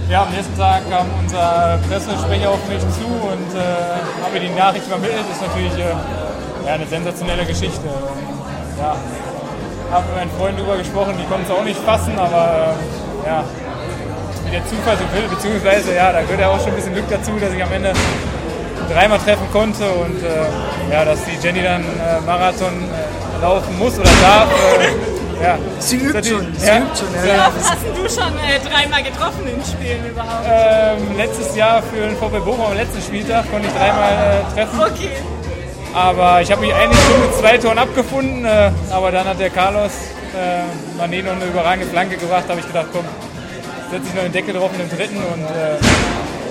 Ja, 0.09 0.23
am 0.23 0.31
nächsten 0.31 0.57
Tag 0.57 0.81
kam 0.89 1.07
unser 1.17 1.79
Pressesprecher 1.89 2.49
auf 2.49 2.61
mich 2.67 2.81
zu 2.93 3.07
und 3.07 3.51
äh, 3.55 4.23
habe 4.23 4.39
die 4.39 4.49
Nachricht 4.49 4.85
übermittelt. 4.85 5.25
Das 5.25 5.37
ist 5.37 5.47
natürlich 5.47 5.73
äh, 5.73 5.95
ja, 6.67 6.73
eine 6.73 6.85
sensationelle 6.85 7.45
Geschichte. 7.45 7.87
Und, 7.87 8.77
ja, 8.77 8.95
habe 9.91 10.05
mit 10.07 10.15
meinen 10.15 10.31
Freunden 10.37 10.57
darüber 10.57 10.77
gesprochen, 10.77 11.15
die 11.17 11.25
konnten 11.25 11.45
es 11.45 11.51
auch 11.51 11.63
nicht 11.63 11.79
fassen, 11.79 12.13
aber 12.19 12.75
äh, 13.25 13.27
ja, 13.27 13.43
wie 14.45 14.51
der 14.51 14.65
Zufall 14.67 14.97
so 14.97 15.05
will, 15.15 15.27
beziehungsweise 15.29 15.95
ja, 15.95 16.11
da 16.11 16.21
gehört 16.21 16.39
ja 16.39 16.49
auch 16.49 16.59
schon 16.59 16.69
ein 16.69 16.75
bisschen 16.75 16.93
Glück 16.93 17.09
dazu, 17.09 17.31
dass 17.39 17.53
ich 17.53 17.63
am 17.63 17.71
Ende 17.71 17.93
dreimal 18.93 19.19
treffen 19.19 19.47
konnte 19.51 19.83
und 19.89 20.23
äh, 20.23 20.91
ja, 20.93 21.05
dass 21.05 21.19
die 21.25 21.37
Jenny 21.45 21.61
dann 21.63 21.81
äh, 21.83 22.21
Marathon 22.25 22.73
äh, 22.73 23.41
laufen 23.41 23.77
muss 23.77 23.97
oder 23.99 24.09
darf. 24.21 24.47
Äh, 24.79 25.43
ja. 25.43 25.57
Sie 25.79 25.95
übt 25.97 26.23
schon. 26.23 26.53
Sie 26.57 26.67
Ja. 26.67 26.77
übt 26.77 26.97
schon. 26.99 27.07
Wie 27.23 27.27
Ja. 27.27 27.47
oft 27.47 27.69
hast 27.69 27.83
du 27.83 28.21
schon 28.21 28.33
äh, 28.37 28.59
dreimal 28.69 29.01
getroffen 29.03 29.47
in 29.47 29.63
Spielen 29.65 30.05
überhaupt? 30.09 30.45
Ähm, 30.47 31.17
letztes 31.17 31.55
Jahr 31.55 31.81
für 31.81 32.01
den 32.01 32.15
VfB 32.17 32.39
Bochum 32.39 32.61
am 32.65 32.75
letzten 32.75 33.01
Spieltag 33.01 33.49
konnte 33.51 33.67
ich 33.67 33.73
dreimal 33.73 34.11
äh, 34.11 34.53
treffen. 34.55 34.79
Okay. 34.79 35.09
Aber 35.93 36.41
ich 36.41 36.49
habe 36.51 36.61
mich 36.61 36.73
eigentlich 36.73 36.99
schon 37.05 37.21
mit 37.21 37.35
zwei 37.35 37.57
Toren 37.57 37.77
abgefunden. 37.79 38.45
Äh, 38.45 38.71
aber 38.91 39.11
dann 39.11 39.25
hat 39.27 39.39
der 39.39 39.49
Carlos 39.49 39.91
äh, 40.33 41.01
Mané 41.01 41.23
noch 41.23 41.33
eine 41.33 41.45
überragende 41.45 41.87
Flanke 41.87 42.17
gebracht. 42.17 42.43
Da 42.45 42.51
habe 42.51 42.61
ich 42.61 42.67
gedacht, 42.67 42.87
komm, 42.93 43.03
setze 43.91 44.07
ich 44.07 44.13
noch 44.13 44.23
den 44.23 44.31
Deckel 44.31 44.53
drauf 44.53 44.69
in 44.73 44.87
den 44.87 44.97
dritten. 44.97 45.17
Und 45.17 45.41
äh, 45.43 45.77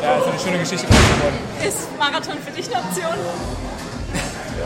ja, 0.03 0.17
ist 0.17 0.27
eine 0.27 0.39
schöne 0.39 0.59
Geschichte 0.59 0.87
geworden. 0.87 1.39
Ist 1.67 1.99
Marathon 1.99 2.37
für 2.45 2.51
dich 2.53 2.67
eine 2.67 2.77
Option? 2.85 3.17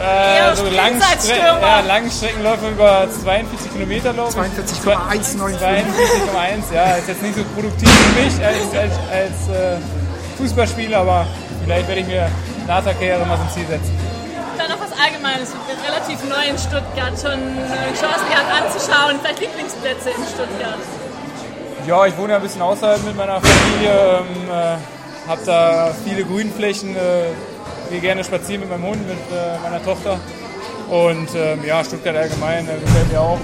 Äh, 0.01 0.57
so 0.57 0.67
Langzeitstürmer. 0.67 1.61
ja, 1.61 1.81
Langstreckenläufe 1.81 2.69
über 2.69 3.07
42 3.09 3.73
Kilometer, 3.73 4.11
ich. 4.11 4.35
42,195. 4.35 5.55
42,1, 6.35 6.75
ja, 6.75 6.97
ist 6.97 7.09
jetzt 7.09 7.23
nicht 7.23 7.37
so 7.37 7.45
produktiv 7.55 7.89
für 7.89 8.21
mich 8.21 8.35
als, 8.45 8.75
als, 8.75 8.95
als 9.11 9.49
äh, 9.49 9.79
Fußballspieler, 10.39 10.99
aber 10.99 11.27
vielleicht 11.63 11.87
werde 11.87 12.01
ich 12.01 12.07
mir 12.09 12.29
nach 12.67 12.83
der 12.83 12.95
Karriere 12.95 13.25
mal 13.25 13.37
so 13.37 13.45
ein 13.45 13.51
Ziel 13.51 13.67
setzen. 13.69 13.97
Dann 14.59 14.71
noch 14.71 14.81
was 14.81 14.93
allgemein, 14.99 15.43
es 15.43 15.53
wird 15.53 15.79
relativ 15.87 16.19
neu 16.29 16.43
in 16.51 16.59
Stuttgart, 16.59 17.15
schon 17.15 17.39
Chancen 17.95 18.29
gehabt 18.31 18.51
anzuschauen, 18.51 19.19
vielleicht 19.23 19.41
Lieblingsplätze 19.41 20.11
in 20.11 20.25
Stuttgart. 20.27 20.83
Ja, 21.87 22.07
ich 22.07 22.17
wohne 22.17 22.31
ja 22.33 22.37
ein 22.37 22.43
bisschen 22.43 22.63
außerhalb 22.63 23.05
mit 23.05 23.17
meiner 23.17 23.41
Familie, 23.41 23.91
ähm, 23.93 24.51
äh, 24.51 24.77
habe 25.27 25.41
da 25.45 25.91
viele 26.05 26.25
Grünflächen, 26.25 26.97
äh, 26.97 27.31
gehe 27.91 28.01
gerne 28.01 28.25
spazieren 28.25 28.61
mit 28.61 28.71
meinem 28.71 28.85
Hund, 28.85 29.09
mit 29.09 29.19
äh, 29.33 29.59
meiner 29.63 29.83
Tochter. 29.85 30.19
Und 30.91 31.29
ähm, 31.35 31.65
ja, 31.65 31.83
Stuttgart 31.83 32.17
allgemein 32.17 32.69
äh, 32.69 32.79
gefällt 32.79 33.11
mir 33.11 33.21
auch 33.21 33.39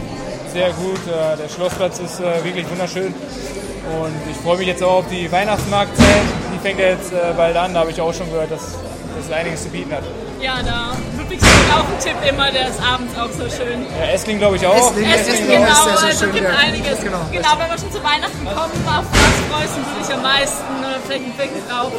sehr 0.52 0.70
gut. 0.72 1.00
Äh, 1.06 1.36
der 1.36 1.48
Schlossplatz 1.48 1.98
ist 1.98 2.20
äh, 2.20 2.44
wirklich 2.44 2.68
wunderschön. 2.70 3.14
Und 3.14 4.30
ich 4.30 4.36
freue 4.36 4.58
mich 4.58 4.66
jetzt 4.66 4.82
auch 4.82 4.98
auf 4.98 5.08
die 5.10 5.30
Weihnachtsmarktzeit. 5.32 6.22
Die 6.54 6.58
fängt 6.58 6.78
ja 6.78 6.88
jetzt 6.88 7.12
bald 7.36 7.56
an, 7.56 7.72
da 7.72 7.80
habe 7.80 7.90
ich 7.90 8.00
auch 8.00 8.12
schon 8.12 8.30
gehört, 8.30 8.50
dass 8.50 8.76
das 9.16 9.32
einiges 9.32 9.62
zu 9.62 9.70
bieten 9.70 9.92
hat. 9.92 10.04
Ja, 10.40 10.62
da 10.62 10.96
Ludwigsburg 11.18 11.52
auch 11.72 11.84
ein 11.84 11.98
Tipp 12.00 12.16
immer, 12.28 12.50
der 12.50 12.68
ist 12.68 12.80
abends 12.80 13.12
auch 13.18 13.28
so 13.28 13.44
schön. 13.44 13.84
Ja, 13.98 14.12
Essling 14.12 14.38
glaube 14.38 14.56
ich 14.56 14.66
auch. 14.66 14.74
Essling, 14.74 15.04
Essling, 15.04 15.34
Essling 15.34 15.48
genau, 15.48 15.68
ist 15.68 16.04
also 16.04 16.24
schön, 16.24 16.32
gibt 16.32 16.48
ja. 16.48 16.56
einiges. 16.56 17.00
Genau, 17.00 17.20
genau, 17.30 17.48
wenn 17.58 17.68
wir 17.68 17.78
schon 17.78 17.92
zu 17.92 18.02
Weihnachten 18.02 18.44
kommen, 18.44 18.72
auf 18.86 19.04
was 19.12 19.36
freust 19.50 19.76
du 19.76 20.00
dich 20.00 20.14
am 20.14 20.22
meisten? 20.22 20.79
Blick 21.10 21.68
drauf? 21.68 21.92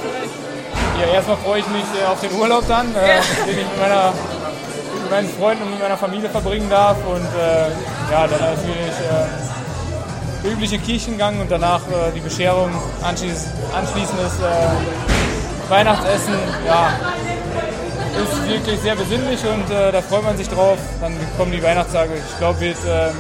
Ja, 1.00 1.14
erstmal 1.14 1.38
freue 1.38 1.60
ich 1.60 1.68
mich 1.68 1.84
äh, 2.02 2.06
auf 2.06 2.22
den 2.22 2.32
Urlaub 2.34 2.64
dann, 2.68 2.96
äh, 2.96 3.20
den 3.46 3.60
ich 3.60 3.66
mit, 3.66 3.80
meiner, 3.80 4.14
mit 5.02 5.12
meinen 5.12 5.30
Freunden 5.30 5.64
und 5.64 5.72
mit 5.72 5.82
meiner 5.82 5.98
Familie 5.98 6.30
verbringen 6.30 6.70
darf. 6.70 6.98
Und 7.06 7.26
äh, 7.26 8.12
ja, 8.12 8.28
dann 8.28 8.40
natürlich 8.40 8.96
äh, 10.46 10.48
übliche 10.48 10.78
Kirchengang 10.80 11.40
und 11.42 11.52
danach 11.52 11.82
äh, 11.88 12.12
die 12.16 12.22
Bescherung, 12.22 12.72
anschließend, 13.04 13.52
anschließendes 13.76 14.40
äh, 14.40 15.70
Weihnachtsessen. 15.70 16.36
Ja, 16.66 16.94
ist 18.24 18.50
wirklich 18.50 18.80
sehr 18.82 18.96
besinnlich 18.96 19.40
und 19.46 19.70
da 19.70 20.02
freut 20.02 20.24
man 20.24 20.36
sich 20.36 20.50
drauf. 20.50 20.78
Dann 21.00 21.18
kommen 21.38 21.54
die 21.54 21.64
Weihnachtstage. 21.64 22.12
Ich 22.16 22.38
glaube, 22.38 22.60
wird 22.60 22.76
ähm, 22.86 23.16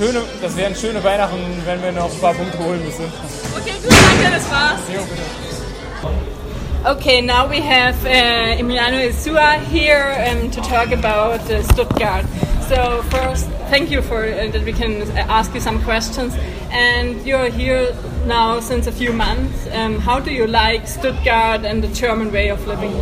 schöne, 0.00 0.22
das 0.40 0.56
wären 0.56 0.74
schöne 0.74 1.04
Weihnachten, 1.04 1.36
wenn 1.66 1.82
wir 1.82 1.92
noch 1.92 2.10
ein 2.10 2.20
paar 2.20 2.32
Punkte 2.32 2.58
holen 2.58 2.82
müssen. 2.84 3.04
Okay, 3.56 3.74
gut, 3.82 3.92
danke, 3.92 4.36
das 4.36 4.50
war's. 4.50 4.80
Jo, 4.88 5.00
bitte. 5.02 5.22
Okay, 6.82 7.20
now 7.20 7.46
we 7.46 7.60
have 7.60 7.94
uh, 8.06 8.58
Emiliano 8.58 8.96
Isua 8.96 9.58
here 9.70 10.16
um, 10.26 10.50
to 10.50 10.62
talk 10.62 10.90
about 10.92 11.40
uh, 11.50 11.62
Stuttgart. 11.64 12.24
So 12.68 13.02
first, 13.10 13.50
thank 13.68 13.90
you 13.90 14.00
for 14.00 14.24
uh, 14.24 14.50
that 14.50 14.64
we 14.64 14.72
can 14.72 15.02
ask 15.28 15.52
you 15.52 15.60
some 15.60 15.82
questions. 15.82 16.34
And 16.72 17.20
you're 17.26 17.50
here 17.50 17.94
now 18.26 18.60
since 18.60 18.86
a 18.86 18.92
few 18.92 19.12
months. 19.12 19.68
Um, 19.74 19.98
how 19.98 20.20
do 20.20 20.30
you 20.32 20.46
like 20.46 20.86
Stuttgart 20.86 21.66
and 21.66 21.82
the 21.82 21.88
German 21.88 22.32
way 22.32 22.48
of 22.48 22.66
living? 22.66 22.92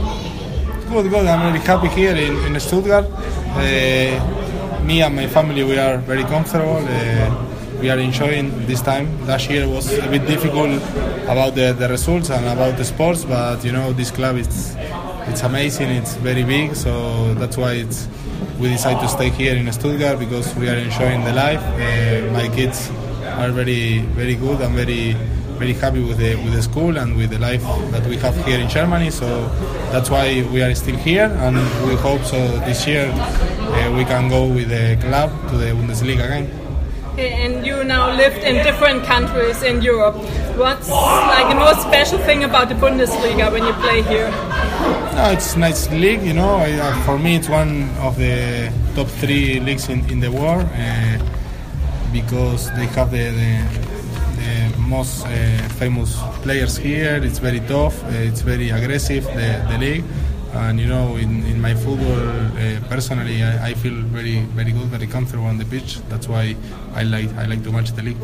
Good, 0.91 1.11
good. 1.11 1.27
I'm 1.27 1.47
really 1.47 1.65
happy 1.65 1.89
here 1.89 2.17
in, 2.17 2.35
in 2.47 2.59
Stuttgart. 2.59 3.07
Uh, 3.55 4.48
me 4.89 5.03
and 5.03 5.15
my 5.15 5.27
family, 5.27 5.63
we 5.63 5.79
are 5.79 5.99
very 5.99 6.25
comfortable. 6.25 6.79
Uh, 6.81 7.79
we 7.79 7.91
are 7.91 7.99
enjoying 7.99 8.49
this 8.67 8.81
time. 8.81 9.07
Last 9.27 9.51
year 9.51 9.69
was 9.69 9.87
a 9.93 10.09
bit 10.09 10.27
difficult 10.27 10.83
about 11.29 11.55
the, 11.55 11.75
the 11.79 11.89
results 11.91 12.31
and 12.31 12.47
about 12.47 12.79
the 12.79 12.87
sports, 12.87 13.23
but 13.27 13.63
you 13.63 13.71
know 13.71 13.93
this 13.93 14.11
club 14.11 14.37
is 14.37 14.75
it's 15.31 15.43
amazing. 15.43 15.91
It's 15.91 16.15
very 16.29 16.43
big, 16.43 16.75
so 16.75 17.35
that's 17.35 17.59
why 17.59 17.73
it's 17.73 18.09
we 18.59 18.69
decided 18.69 19.01
to 19.03 19.09
stay 19.09 19.29
here 19.29 19.55
in 19.55 19.71
Stuttgart 19.71 20.19
because 20.19 20.57
we 20.57 20.71
are 20.71 20.79
enjoying 20.89 21.23
the 21.23 21.35
life. 21.35 21.63
Uh, 21.63 22.33
my 22.33 22.49
kids 22.57 22.89
are 23.41 23.51
very 23.51 23.99
very 24.21 24.37
good 24.37 24.59
and 24.63 24.75
very 24.75 25.15
very 25.59 25.73
happy 25.75 26.01
with 26.01 26.19
the 26.19 26.37
with 26.37 26.55
the 26.55 26.63
school 26.63 26.97
and 26.97 27.17
with 27.17 27.31
the 27.31 27.39
life 27.39 27.63
that 27.91 28.07
we 28.07 28.17
have 28.17 28.37
here 28.47 28.59
in 28.59 28.69
Germany. 28.69 29.11
So 29.11 29.27
that's 29.93 30.11
why 30.11 30.47
we 30.53 30.63
are 30.63 30.75
still 30.75 30.97
here, 30.97 31.27
and 31.45 31.57
we 31.89 31.95
hope 31.97 32.23
so 32.23 32.39
this 32.69 32.87
year 32.87 33.11
uh, 33.11 33.93
we 33.97 34.05
can 34.05 34.29
go 34.29 34.47
with 34.47 34.69
the 34.69 34.97
club 35.01 35.31
to 35.51 35.57
the 35.57 35.75
Bundesliga 35.75 36.25
again. 36.25 36.49
Okay, 37.13 37.33
and 37.45 37.67
you 37.67 37.83
now 37.83 38.15
lived 38.15 38.45
in 38.45 38.63
different 38.63 39.03
countries 39.05 39.63
in 39.63 39.83
Europe. 39.83 40.15
What's 40.57 40.89
like 40.89 41.49
the 41.49 41.59
most 41.59 41.83
special 41.83 42.19
thing 42.19 42.45
about 42.45 42.69
the 42.69 42.77
Bundesliga 42.77 43.51
when 43.51 43.67
you 43.67 43.73
play 43.83 44.03
here? 44.03 44.31
No, 45.19 45.31
it's 45.33 45.57
a 45.57 45.59
nice 45.59 45.91
league. 45.91 46.23
You 46.23 46.35
know, 46.35 46.55
I, 46.57 46.71
uh, 46.75 47.05
for 47.05 47.19
me, 47.19 47.35
it's 47.35 47.49
one 47.49 47.91
of 48.07 48.17
the 48.17 48.73
top 48.95 49.09
three 49.09 49.59
leagues 49.59 49.89
in, 49.89 50.09
in 50.09 50.21
the 50.21 50.31
world 50.31 50.69
uh, 50.75 51.19
because 52.13 52.71
they 52.77 52.87
have 52.87 53.11
the, 53.11 53.25
the, 53.35 53.51
the 53.81 53.88
most 54.79 55.27
uh, 55.27 55.31
famous 55.79 56.17
players 56.43 56.77
here. 56.77 57.21
It's 57.23 57.39
very 57.39 57.61
tough. 57.61 58.03
Uh, 58.05 58.29
it's 58.29 58.43
very 58.43 58.71
aggressive. 58.71 59.25
The, 59.25 59.67
the 59.71 59.79
league 59.79 60.05
and 60.53 60.81
you 60.81 60.87
know 60.87 61.17
in, 61.17 61.45
in 61.45 61.61
my 61.61 61.75
football 61.75 62.19
uh, 62.19 62.81
personally 62.89 63.43
I, 63.43 63.69
I, 63.69 63.75
feel 63.75 63.95
very 63.95 64.41
very 64.41 64.73
good 64.73 64.89
very 64.89 65.07
comfortable 65.07 65.45
on 65.45 65.59
the 65.59 65.65
pitch 65.67 65.99
that's 66.09 66.27
why 66.27 66.57
I 66.95 67.03
like 67.03 67.31
I 67.37 67.45
like 67.45 67.63
to 67.65 67.71
watch 67.71 67.93
the 67.93 68.03
league 68.03 68.17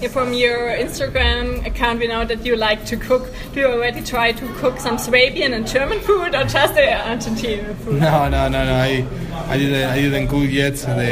yeah, 0.00 0.08
from 0.08 0.32
your 0.32 0.68
Instagram 0.68 1.66
account 1.66 2.00
we 2.00 2.08
know 2.08 2.24
that 2.24 2.46
you 2.46 2.56
like 2.56 2.86
to 2.86 2.96
cook 2.96 3.30
do 3.52 3.60
you 3.60 3.66
already 3.66 4.02
try 4.02 4.32
to 4.32 4.54
cook 4.54 4.80
some 4.80 4.96
Swabian 4.96 5.52
and 5.52 5.66
German 5.66 6.00
food 6.00 6.34
or 6.34 6.44
just 6.44 6.74
the 6.74 6.80
Argentinian 6.80 7.76
food 7.76 8.00
no 8.00 8.28
no 8.28 8.48
no 8.48 8.64
no 8.64 8.74
I, 8.74 9.06
I 9.48 9.58
didn't 9.58 9.90
I 9.90 9.96
didn't 9.96 10.28
cook 10.28 10.48
yet 10.50 10.76
the, 10.76 11.10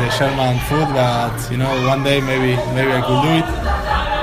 the 0.00 0.16
German 0.18 0.58
food 0.68 0.88
but 0.92 1.50
you 1.50 1.56
know 1.56 1.86
one 1.88 2.04
day 2.04 2.20
maybe 2.20 2.56
maybe 2.74 2.92
I 2.92 3.00
could 3.00 3.22
do 3.22 3.32
it 3.40 3.73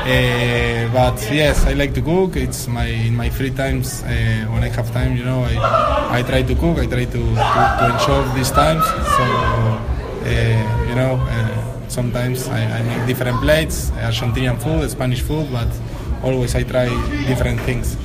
uh, 0.01 0.93
but 0.93 1.17
yes, 1.31 1.65
I 1.65 1.73
like 1.73 1.93
to 1.93 2.01
cook. 2.01 2.35
It's 2.35 2.67
my 2.67 2.85
in 2.85 3.15
my 3.15 3.29
free 3.29 3.51
times 3.51 4.03
uh, 4.03 4.07
when 4.51 4.63
I 4.63 4.69
have 4.69 4.91
time. 4.91 5.15
You 5.15 5.25
know, 5.25 5.43
I 5.43 6.19
I 6.19 6.23
try 6.23 6.41
to 6.43 6.55
cook. 6.55 6.79
I 6.79 6.87
try 6.87 7.05
to 7.05 7.21
to, 7.35 7.61
to 7.79 7.83
enjoy 7.93 8.21
these 8.35 8.51
times. 8.51 8.85
So 9.15 9.23
uh, 9.23 10.87
you 10.89 10.95
know, 10.95 11.17
sometimes 11.91 12.47
I, 12.47 12.61
I, 12.63 12.81
make 12.83 13.05
different 13.05 13.37
plates, 13.41 13.91
Argentinian 13.91 14.57
food, 14.61 14.89
Spanish 14.89 15.21
food, 15.21 15.51
but 15.51 15.67
always 16.23 16.55
I 16.55 16.63
try 16.63 16.87
different 17.27 17.59
things. 17.61 17.97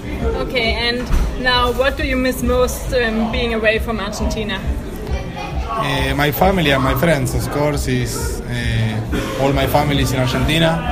Okay, 0.43 0.75
and 0.75 0.99
now 1.43 1.73
what 1.73 1.97
do 1.97 2.05
you 2.05 2.17
miss 2.17 2.43
most 2.43 2.93
um, 2.93 3.31
being 3.33 3.55
away 3.55 3.79
from 3.79 4.01
Argentina? 4.01 4.61
Uh, 5.69 6.15
my 6.17 6.33
family 6.33 6.71
and 6.73 6.83
my 6.83 6.95
friends, 6.95 7.35
of 7.35 7.49
course, 7.53 7.87
is 7.87 8.41
uh, 8.41 9.41
all 9.41 9.53
my 9.53 9.67
family 9.67 10.03
is 10.03 10.13
in 10.13 10.21
Argentina. 10.21 10.83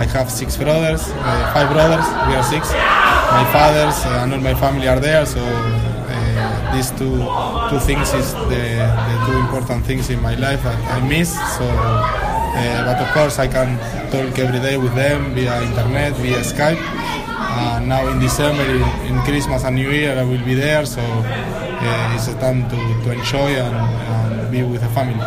I 0.00 0.06
have 0.06 0.30
six 0.30 0.56
brothers, 0.56 1.02
uh, 1.12 1.52
five 1.52 1.68
brothers. 1.70 2.06
We 2.26 2.32
are 2.34 2.42
six. 2.42 2.72
My 2.72 3.44
fathers 3.52 4.00
uh, 4.06 4.24
and 4.24 4.32
all 4.32 4.40
my 4.40 4.54
family 4.54 4.88
are 4.88 4.98
there, 4.98 5.26
so 5.26 5.40
uh, 5.44 6.74
these 6.74 6.90
two 6.92 7.20
two 7.68 7.78
things 7.84 8.08
is 8.14 8.32
the, 8.48 8.64
the 8.80 9.16
two 9.26 9.36
important 9.36 9.84
things 9.84 10.08
in 10.08 10.22
my 10.22 10.34
life 10.36 10.62
that 10.62 10.80
I 10.88 11.06
miss. 11.06 11.36
So, 11.58 11.68
uh, 11.68 12.84
but 12.86 12.96
of 12.96 13.12
course, 13.12 13.38
I 13.38 13.46
can 13.46 13.76
talk 14.10 14.38
every 14.38 14.60
day 14.60 14.78
with 14.78 14.94
them 14.94 15.34
via 15.34 15.60
internet, 15.68 16.14
via 16.14 16.40
Skype. 16.48 16.80
Uh, 16.80 17.80
now 17.84 18.08
in 18.08 18.18
December, 18.20 18.64
in, 18.64 18.82
in, 19.04 19.20
Christmas 19.24 19.64
and 19.64 19.76
New 19.76 19.90
Year, 19.90 20.16
I 20.18 20.24
will 20.24 20.44
be 20.46 20.54
there, 20.54 20.86
so 20.86 21.02
uh, 21.02 22.14
it's 22.16 22.26
a 22.28 22.34
time 22.40 22.70
to, 22.70 22.76
to 23.04 23.12
enjoy 23.12 23.52
and, 23.52 23.76
and 23.76 24.50
be 24.50 24.62
with 24.62 24.80
the 24.80 24.88
family. 24.88 25.20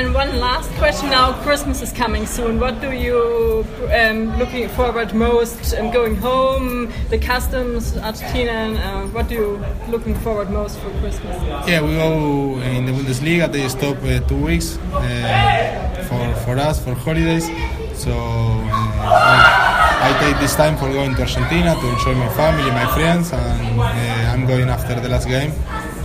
And 0.00 0.14
one 0.14 0.40
last 0.40 0.70
question 0.78 1.10
now, 1.10 1.34
Christmas 1.42 1.82
is 1.82 1.92
coming 1.92 2.24
soon. 2.24 2.58
What 2.58 2.80
do 2.80 2.90
you 2.90 3.66
um, 3.92 4.34
looking 4.38 4.66
forward 4.70 5.12
most? 5.12 5.74
Um, 5.74 5.90
going 5.90 6.16
home, 6.16 6.90
the 7.10 7.18
customs, 7.18 7.98
Argentina, 7.98 8.80
uh, 8.80 9.08
what 9.08 9.28
do 9.28 9.34
you 9.34 9.64
looking 9.88 10.14
forward 10.24 10.48
most 10.48 10.78
for 10.78 10.88
Christmas? 11.00 11.36
Yeah, 11.68 11.82
we 11.82 11.96
go 11.96 12.58
in 12.62 12.86
the 12.86 12.92
Bundesliga, 12.92 13.52
they 13.52 13.68
stop 13.68 13.98
uh, 14.02 14.20
two 14.20 14.42
weeks 14.42 14.78
uh, 14.78 16.06
for, 16.08 16.24
for 16.44 16.58
us, 16.58 16.82
for 16.82 16.94
holidays. 16.94 17.44
So 17.92 18.12
uh, 18.12 18.72
I, 19.04 20.16
I, 20.16 20.18
take 20.24 20.40
this 20.40 20.56
time 20.56 20.78
for 20.78 20.88
going 20.88 21.14
to 21.16 21.20
Argentina 21.20 21.74
to 21.78 21.86
enjoy 21.90 22.14
my 22.14 22.30
family, 22.30 22.70
my 22.70 22.86
friends, 22.94 23.34
and 23.34 23.78
uh, 23.78 24.32
I'm 24.32 24.46
going 24.46 24.70
after 24.70 24.98
the 24.98 25.10
last 25.10 25.28
game 25.28 25.52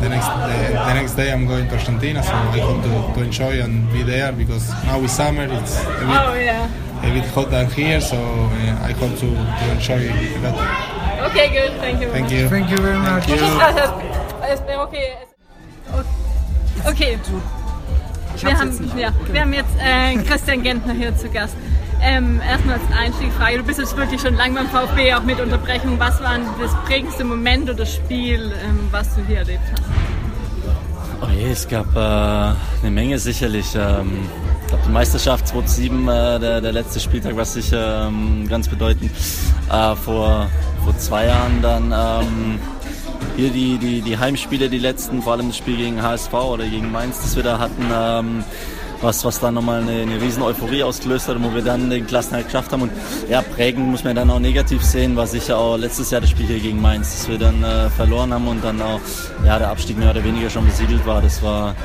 the 0.01 0.09
next 0.09 0.27
the, 0.27 0.73
the, 0.73 0.93
next 0.93 1.13
day 1.15 1.31
I'm 1.31 1.47
going 1.47 1.67
to 1.67 1.75
Argentina, 1.75 2.23
so 2.23 2.31
I 2.31 2.59
hope 2.59 2.83
to, 2.83 3.13
to 3.13 3.25
enjoy 3.25 3.61
and 3.61 3.91
be 3.91 4.03
there 4.03 4.31
because 4.31 4.69
now 4.85 5.01
it's 5.01 5.13
summer, 5.13 5.43
it's 5.43 5.79
a 5.79 5.85
bit, 5.85 6.21
oh, 6.21 6.33
yeah. 6.33 6.69
a 7.01 7.13
bit 7.13 7.25
hot 7.31 7.49
than 7.51 7.69
here, 7.71 8.01
so 8.01 8.17
uh, 8.17 8.87
I 8.87 8.91
hope 8.91 9.13
to, 9.19 9.27
to 9.27 9.71
enjoy 9.71 10.07
that. 10.41 10.55
Okay, 11.29 11.49
good. 11.49 11.71
Thank 11.79 12.01
you. 12.01 12.09
Thank 12.11 12.31
you. 12.31 12.49
Thank 12.49 12.69
you 12.69 12.77
very 12.77 12.97
much. 12.97 13.23
Okay. 14.85 15.17
Okay. 16.85 17.17
Wir 18.41 18.59
haben, 18.59 18.91
ja, 18.97 19.13
wir 19.31 19.41
haben 19.41 19.53
jetzt 19.53 19.75
äh, 19.79 20.17
Christian 20.23 20.61
Gentner 20.61 20.93
hier 20.93 21.15
zu 21.15 21.29
Gast. 21.29 21.55
Ähm, 22.01 22.41
erstmal 22.47 22.75
als 22.75 22.83
Einstiegsfrage, 22.97 23.57
du 23.57 23.63
bist 23.63 23.79
jetzt 23.79 23.97
wirklich 23.97 24.21
schon 24.21 24.35
lange 24.35 24.55
beim 24.55 24.67
VfB, 24.67 25.13
auch 25.13 25.23
mit 25.23 25.39
Unterbrechung. 25.39 25.99
Was 25.99 26.21
war 26.21 26.37
das 26.59 26.73
prägendste 26.85 27.23
Moment 27.23 27.69
oder 27.69 27.85
Spiel, 27.85 28.53
ähm, 28.63 28.87
was 28.91 29.15
du 29.15 29.21
hier 29.25 29.39
erlebt 29.39 29.63
hast? 29.71 29.83
Oh 31.21 31.27
je, 31.33 31.51
es 31.51 31.67
gab 31.67 31.95
äh, 31.95 31.99
eine 31.99 32.91
Menge 32.91 33.17
sicherlich. 33.17 33.67
Ähm, 33.75 34.29
ich 34.61 34.67
glaube, 34.67 34.83
die 34.87 34.91
Meisterschaft 34.91 35.47
2007, 35.47 36.07
äh, 36.07 36.39
der, 36.39 36.61
der 36.61 36.71
letzte 36.71 36.99
Spieltag, 36.99 37.35
war 37.35 37.45
sicher 37.45 38.07
ähm, 38.07 38.47
ganz 38.49 38.67
bedeutend. 38.67 39.11
Äh, 39.71 39.95
vor, 39.95 40.47
vor 40.83 40.97
zwei 40.97 41.27
Jahren 41.27 41.61
dann 41.61 41.91
ähm, 41.91 42.59
hier 43.35 43.49
die, 43.49 43.77
die, 43.77 44.01
die 44.01 44.17
Heimspiele, 44.17 44.69
die 44.69 44.79
letzten, 44.79 45.21
vor 45.21 45.33
allem 45.33 45.47
das 45.47 45.57
Spiel 45.57 45.77
gegen 45.77 46.01
HSV 46.01 46.33
oder 46.33 46.65
gegen 46.65 46.91
Mainz, 46.91 47.21
das 47.21 47.35
wir 47.35 47.43
da 47.43 47.59
hatten, 47.59 47.85
ähm, 47.93 48.43
was, 49.05 49.23
was 49.23 49.39
dann 49.39 49.53
nochmal 49.53 49.81
eine, 49.81 50.01
eine 50.01 50.19
riesen 50.19 50.41
Euphorie 50.43 50.83
ausgelöst 50.83 51.27
hat, 51.27 51.41
wo 51.41 51.53
wir 51.53 51.61
dann 51.61 51.89
den 51.89 52.05
Klassenhalt 52.05 52.47
geschafft 52.47 52.71
haben. 52.71 52.81
Und 52.81 52.91
ja, 53.29 53.41
prägend 53.41 53.87
muss 53.87 54.03
man 54.03 54.15
dann 54.15 54.29
auch 54.29 54.39
negativ 54.39 54.83
sehen, 54.83 55.15
war 55.15 55.27
sicher 55.27 55.57
auch 55.57 55.77
letztes 55.77 56.11
Jahr 56.11 56.21
das 56.21 56.31
Spiel 56.31 56.47
hier 56.47 56.59
gegen 56.59 56.81
Mainz, 56.81 57.11
dass 57.11 57.29
wir 57.29 57.37
dann 57.37 57.63
äh, 57.63 57.89
verloren 57.91 58.33
haben 58.33 58.47
und 58.47 58.63
dann 58.63 58.81
auch 58.81 58.99
ja, 59.45 59.59
der 59.59 59.69
Abstieg 59.69 59.97
mehr 59.97 60.09
oder 60.09 60.23
weniger 60.23 60.49
schon 60.49 60.65
besiegelt 60.65 61.05
war. 61.05 61.21
Das 61.21 61.41
war 61.41 61.75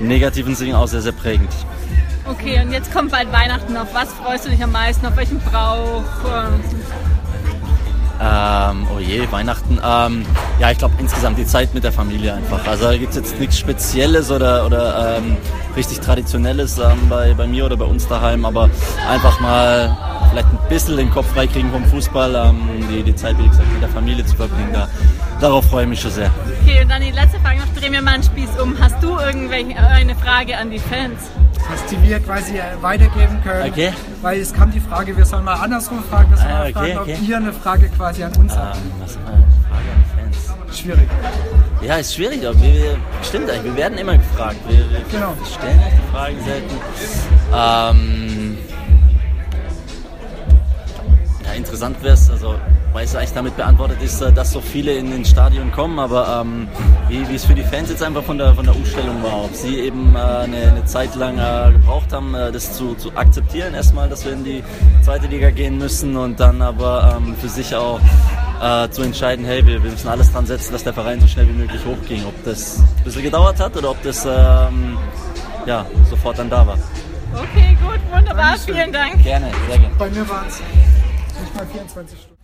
im 0.00 0.08
negativen 0.08 0.54
Sinn 0.54 0.74
auch 0.74 0.88
sehr, 0.88 1.00
sehr 1.00 1.12
prägend. 1.12 1.50
Okay, 2.26 2.60
und 2.62 2.72
jetzt 2.72 2.92
kommt 2.92 3.10
bald 3.10 3.32
Weihnachten. 3.32 3.76
Auf 3.76 3.94
was 3.94 4.12
freust 4.12 4.44
du 4.44 4.50
dich 4.50 4.62
am 4.62 4.72
meisten? 4.72 5.06
Auf 5.06 5.16
welchen 5.16 5.40
Brauch? 5.40 6.02
Ähm, 8.20 8.86
oh 8.94 8.98
je, 8.98 9.30
Weihnachten. 9.30 9.80
Ähm, 9.82 10.26
ja, 10.58 10.70
ich 10.72 10.78
glaube 10.78 10.94
insgesamt 10.98 11.38
die 11.38 11.46
Zeit 11.46 11.72
mit 11.72 11.84
der 11.84 11.92
Familie 11.92 12.34
einfach. 12.34 12.66
Also 12.66 12.84
da 12.84 12.96
gibt 12.96 13.10
es 13.10 13.16
jetzt 13.16 13.38
nichts 13.38 13.58
Spezielles 13.58 14.30
oder, 14.30 14.66
oder 14.66 15.18
ähm, 15.18 15.36
richtig 15.78 16.00
Traditionelles 16.00 16.78
ähm, 16.78 17.08
bei, 17.08 17.32
bei 17.34 17.46
mir 17.46 17.64
oder 17.64 17.76
bei 17.76 17.84
uns 17.84 18.06
daheim, 18.08 18.44
aber 18.44 18.68
einfach 19.08 19.38
mal 19.40 19.96
vielleicht 20.30 20.48
ein 20.48 20.58
bisschen 20.68 20.96
den 20.96 21.10
Kopf 21.10 21.32
freikriegen 21.32 21.70
vom 21.70 21.84
Fußball, 21.84 22.34
ähm, 22.34 22.60
die, 22.90 23.02
die 23.04 23.14
Zeit, 23.14 23.38
wie 23.38 23.48
gesagt, 23.48 23.72
mit 23.72 23.80
der 23.80 23.88
Familie 23.88 24.26
zu 24.26 24.34
verbringen. 24.36 24.70
Da, 24.72 24.88
darauf 25.40 25.64
freue 25.70 25.84
ich 25.84 25.88
mich 25.88 26.00
schon 26.00 26.10
sehr. 26.10 26.30
Okay, 26.62 26.82
und 26.82 26.88
dann 26.90 27.00
die 27.00 27.12
letzte 27.12 27.38
Frage 27.38 27.60
noch, 27.60 27.80
drehen 27.80 27.92
wir 27.92 28.02
mal 28.02 28.14
einen 28.14 28.24
Spieß 28.24 28.50
um. 28.60 28.74
Hast 28.80 29.00
du 29.02 29.18
irgendwelche 29.18 29.78
eine 29.78 30.14
Frage 30.16 30.58
an 30.58 30.70
die 30.70 30.80
Fans? 30.80 31.30
dass 31.70 31.84
die 31.90 32.02
wir 32.02 32.18
quasi 32.20 32.56
äh, 32.56 32.62
weitergeben 32.80 33.42
können. 33.44 33.70
Okay. 33.70 33.92
Weil 34.22 34.40
es 34.40 34.54
kam 34.54 34.70
die 34.70 34.80
Frage, 34.80 35.14
wir 35.14 35.26
sollen 35.26 35.44
mal 35.44 35.54
andersrum 35.56 36.02
fragen, 36.04 36.30
dass 36.30 36.40
wir 36.42 36.48
Ah, 36.48 36.58
mal 36.60 36.62
okay, 36.62 36.72
fragen, 36.72 36.98
okay. 36.98 37.16
ob 37.20 37.28
ihr 37.28 37.36
eine 37.36 37.52
Frage 37.52 37.88
quasi 37.90 38.24
an 38.24 38.32
uns 38.36 38.56
habt. 38.56 38.76
Ähm, 38.76 38.82
was 39.00 39.16
war 39.16 39.34
eine 39.34 39.44
Frage 39.68 39.90
an 39.92 40.04
die 40.32 40.34
Fans? 40.70 40.78
Schwierig. 40.78 41.08
Ja, 41.80 41.96
ist 41.96 42.14
schwierig, 42.14 42.44
aber 42.46 42.60
wir, 42.60 42.96
stimmt 43.22 43.48
eigentlich, 43.48 43.64
wir 43.64 43.76
werden 43.76 43.98
immer 43.98 44.16
gefragt. 44.18 44.56
Wir, 44.68 44.78
wir 44.90 45.00
Genau. 45.10 45.32
stellen 45.46 45.78
auch 45.80 45.92
die 45.92 46.12
Fragen 46.12 46.36
selten. 46.44 46.74
Ähm, 47.54 48.58
ja, 51.44 51.52
interessant 51.52 52.02
wäre 52.02 52.14
es, 52.14 52.28
also 52.30 52.56
weil 52.92 53.04
es 53.04 53.14
eigentlich 53.14 53.32
damit 53.32 53.56
beantwortet 53.56 53.98
ist, 54.02 54.20
äh, 54.22 54.32
dass 54.32 54.50
so 54.52 54.60
viele 54.60 54.92
in 54.94 55.10
den 55.10 55.24
Stadion 55.24 55.70
kommen, 55.70 55.98
aber 56.00 56.40
ähm, 56.42 56.66
wie, 57.08 57.28
wie 57.28 57.34
es 57.36 57.44
für 57.44 57.54
die 57.54 57.62
Fans 57.62 57.90
jetzt 57.90 58.02
einfach 58.02 58.24
von 58.24 58.38
der, 58.38 58.54
von 58.54 58.64
der 58.64 58.74
Umstellung 58.74 59.22
war, 59.22 59.44
ob 59.44 59.54
sie 59.54 59.78
eben 59.78 60.16
äh, 60.16 60.18
eine, 60.18 60.56
eine 60.72 60.84
Zeit 60.86 61.14
lang 61.14 61.38
äh, 61.38 61.72
gebraucht 61.72 62.12
haben, 62.12 62.34
äh, 62.34 62.50
das 62.50 62.72
zu, 62.72 62.94
zu 62.94 63.14
akzeptieren 63.14 63.74
erstmal, 63.74 64.08
dass 64.08 64.24
wir 64.24 64.32
in 64.32 64.42
die 64.42 64.64
zweite 65.02 65.26
Liga 65.28 65.50
gehen 65.50 65.78
müssen 65.78 66.16
und 66.16 66.40
dann 66.40 66.60
aber 66.62 67.14
ähm, 67.18 67.36
für 67.40 67.48
sich 67.48 67.74
auch 67.76 68.00
äh, 68.60 68.90
zu 68.90 69.02
entscheiden, 69.02 69.44
hey, 69.44 69.64
wir, 69.66 69.82
wir 69.82 69.90
müssen 69.90 70.08
alles 70.08 70.32
dran 70.32 70.46
setzen, 70.46 70.72
dass 70.72 70.84
der 70.84 70.92
Verein 70.92 71.20
so 71.20 71.26
schnell 71.26 71.48
wie 71.48 71.52
möglich 71.52 71.80
hochging. 71.84 72.24
Ob 72.26 72.44
das 72.44 72.78
ein 72.78 73.04
bisschen 73.04 73.22
gedauert 73.22 73.60
hat 73.60 73.76
oder 73.76 73.90
ob 73.90 74.02
das 74.02 74.24
ähm, 74.24 74.98
ja, 75.66 75.86
sofort 76.08 76.38
dann 76.38 76.50
da 76.50 76.66
war. 76.66 76.78
Okay, 77.34 77.76
gut, 77.80 78.00
wunderbar, 78.12 78.52
Dankeschön. 78.52 78.74
vielen 78.74 78.92
Dank. 78.92 79.22
Gerne, 79.22 79.50
sehr 79.68 79.78
gerne. 79.78 79.94
Bei 79.98 80.10
mir 80.10 80.28
waren 80.28 80.46
es 80.48 80.60
nicht 81.40 81.54
mal 81.54 81.66
24 81.66 82.18
Stunden. 82.18 82.38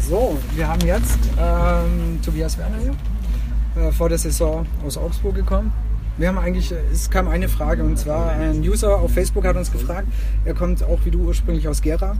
So, 0.00 0.38
wir 0.54 0.68
haben 0.68 0.80
jetzt 0.82 1.18
ähm, 1.38 2.20
Tobias 2.24 2.58
Werner 2.58 2.76
hier, 2.78 3.82
äh, 3.82 3.92
vor 3.92 4.08
der 4.08 4.18
Saison 4.18 4.66
aus 4.84 4.96
Augsburg 4.96 5.34
gekommen. 5.34 5.72
Wir 6.18 6.28
haben 6.28 6.38
eigentlich, 6.38 6.72
es 6.92 7.10
kam 7.10 7.28
eine 7.28 7.48
Frage 7.48 7.84
und 7.84 7.98
zwar 7.98 8.30
ein 8.30 8.60
User 8.60 8.96
auf 8.96 9.12
Facebook 9.12 9.44
hat 9.44 9.56
uns 9.56 9.70
gefragt, 9.70 10.08
er 10.46 10.54
kommt 10.54 10.82
auch 10.82 10.98
wie 11.04 11.10
du 11.10 11.20
ursprünglich 11.26 11.68
aus 11.68 11.82
Gera 11.82 12.16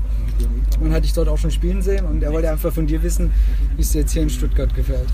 und 0.80 0.92
hat 0.92 1.04
dich 1.04 1.14
dort 1.14 1.28
auch 1.28 1.38
schon 1.38 1.50
spielen 1.50 1.80
sehen 1.80 2.04
und 2.04 2.22
er 2.22 2.32
wollte 2.32 2.50
einfach 2.50 2.72
von 2.72 2.86
dir 2.86 3.02
wissen, 3.02 3.32
wie 3.76 3.82
es 3.82 3.92
dir 3.92 4.00
jetzt 4.00 4.12
hier 4.12 4.22
in 4.22 4.28
Stuttgart 4.28 4.74
gefällt. 4.74 5.08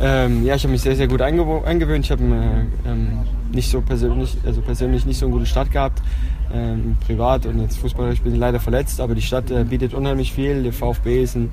Ähm, 0.00 0.44
ja, 0.44 0.54
ich 0.54 0.64
habe 0.64 0.72
mich 0.72 0.82
sehr, 0.82 0.96
sehr 0.96 1.06
gut 1.06 1.20
eingewöhnt. 1.20 2.04
Ich 2.04 2.10
habe 2.10 2.22
äh, 2.24 2.88
ähm, 2.88 3.18
nicht 3.52 3.70
so 3.70 3.80
persönlich, 3.80 4.36
also 4.44 4.60
persönlich 4.60 5.06
nicht 5.06 5.18
so 5.18 5.26
einen 5.26 5.32
guten 5.32 5.46
Start 5.46 5.70
gehabt. 5.70 6.02
Ähm, 6.52 6.96
privat 7.06 7.46
und 7.46 7.60
jetzt 7.60 7.78
fußballerisch 7.78 8.20
bin 8.20 8.34
ich 8.34 8.38
leider 8.38 8.60
verletzt, 8.60 9.00
aber 9.00 9.14
die 9.14 9.22
Stadt 9.22 9.50
äh, 9.50 9.64
bietet 9.64 9.94
unheimlich 9.94 10.32
viel. 10.32 10.62
Der 10.62 10.72
VfB 10.72 11.22
ist 11.22 11.34
ein, 11.36 11.52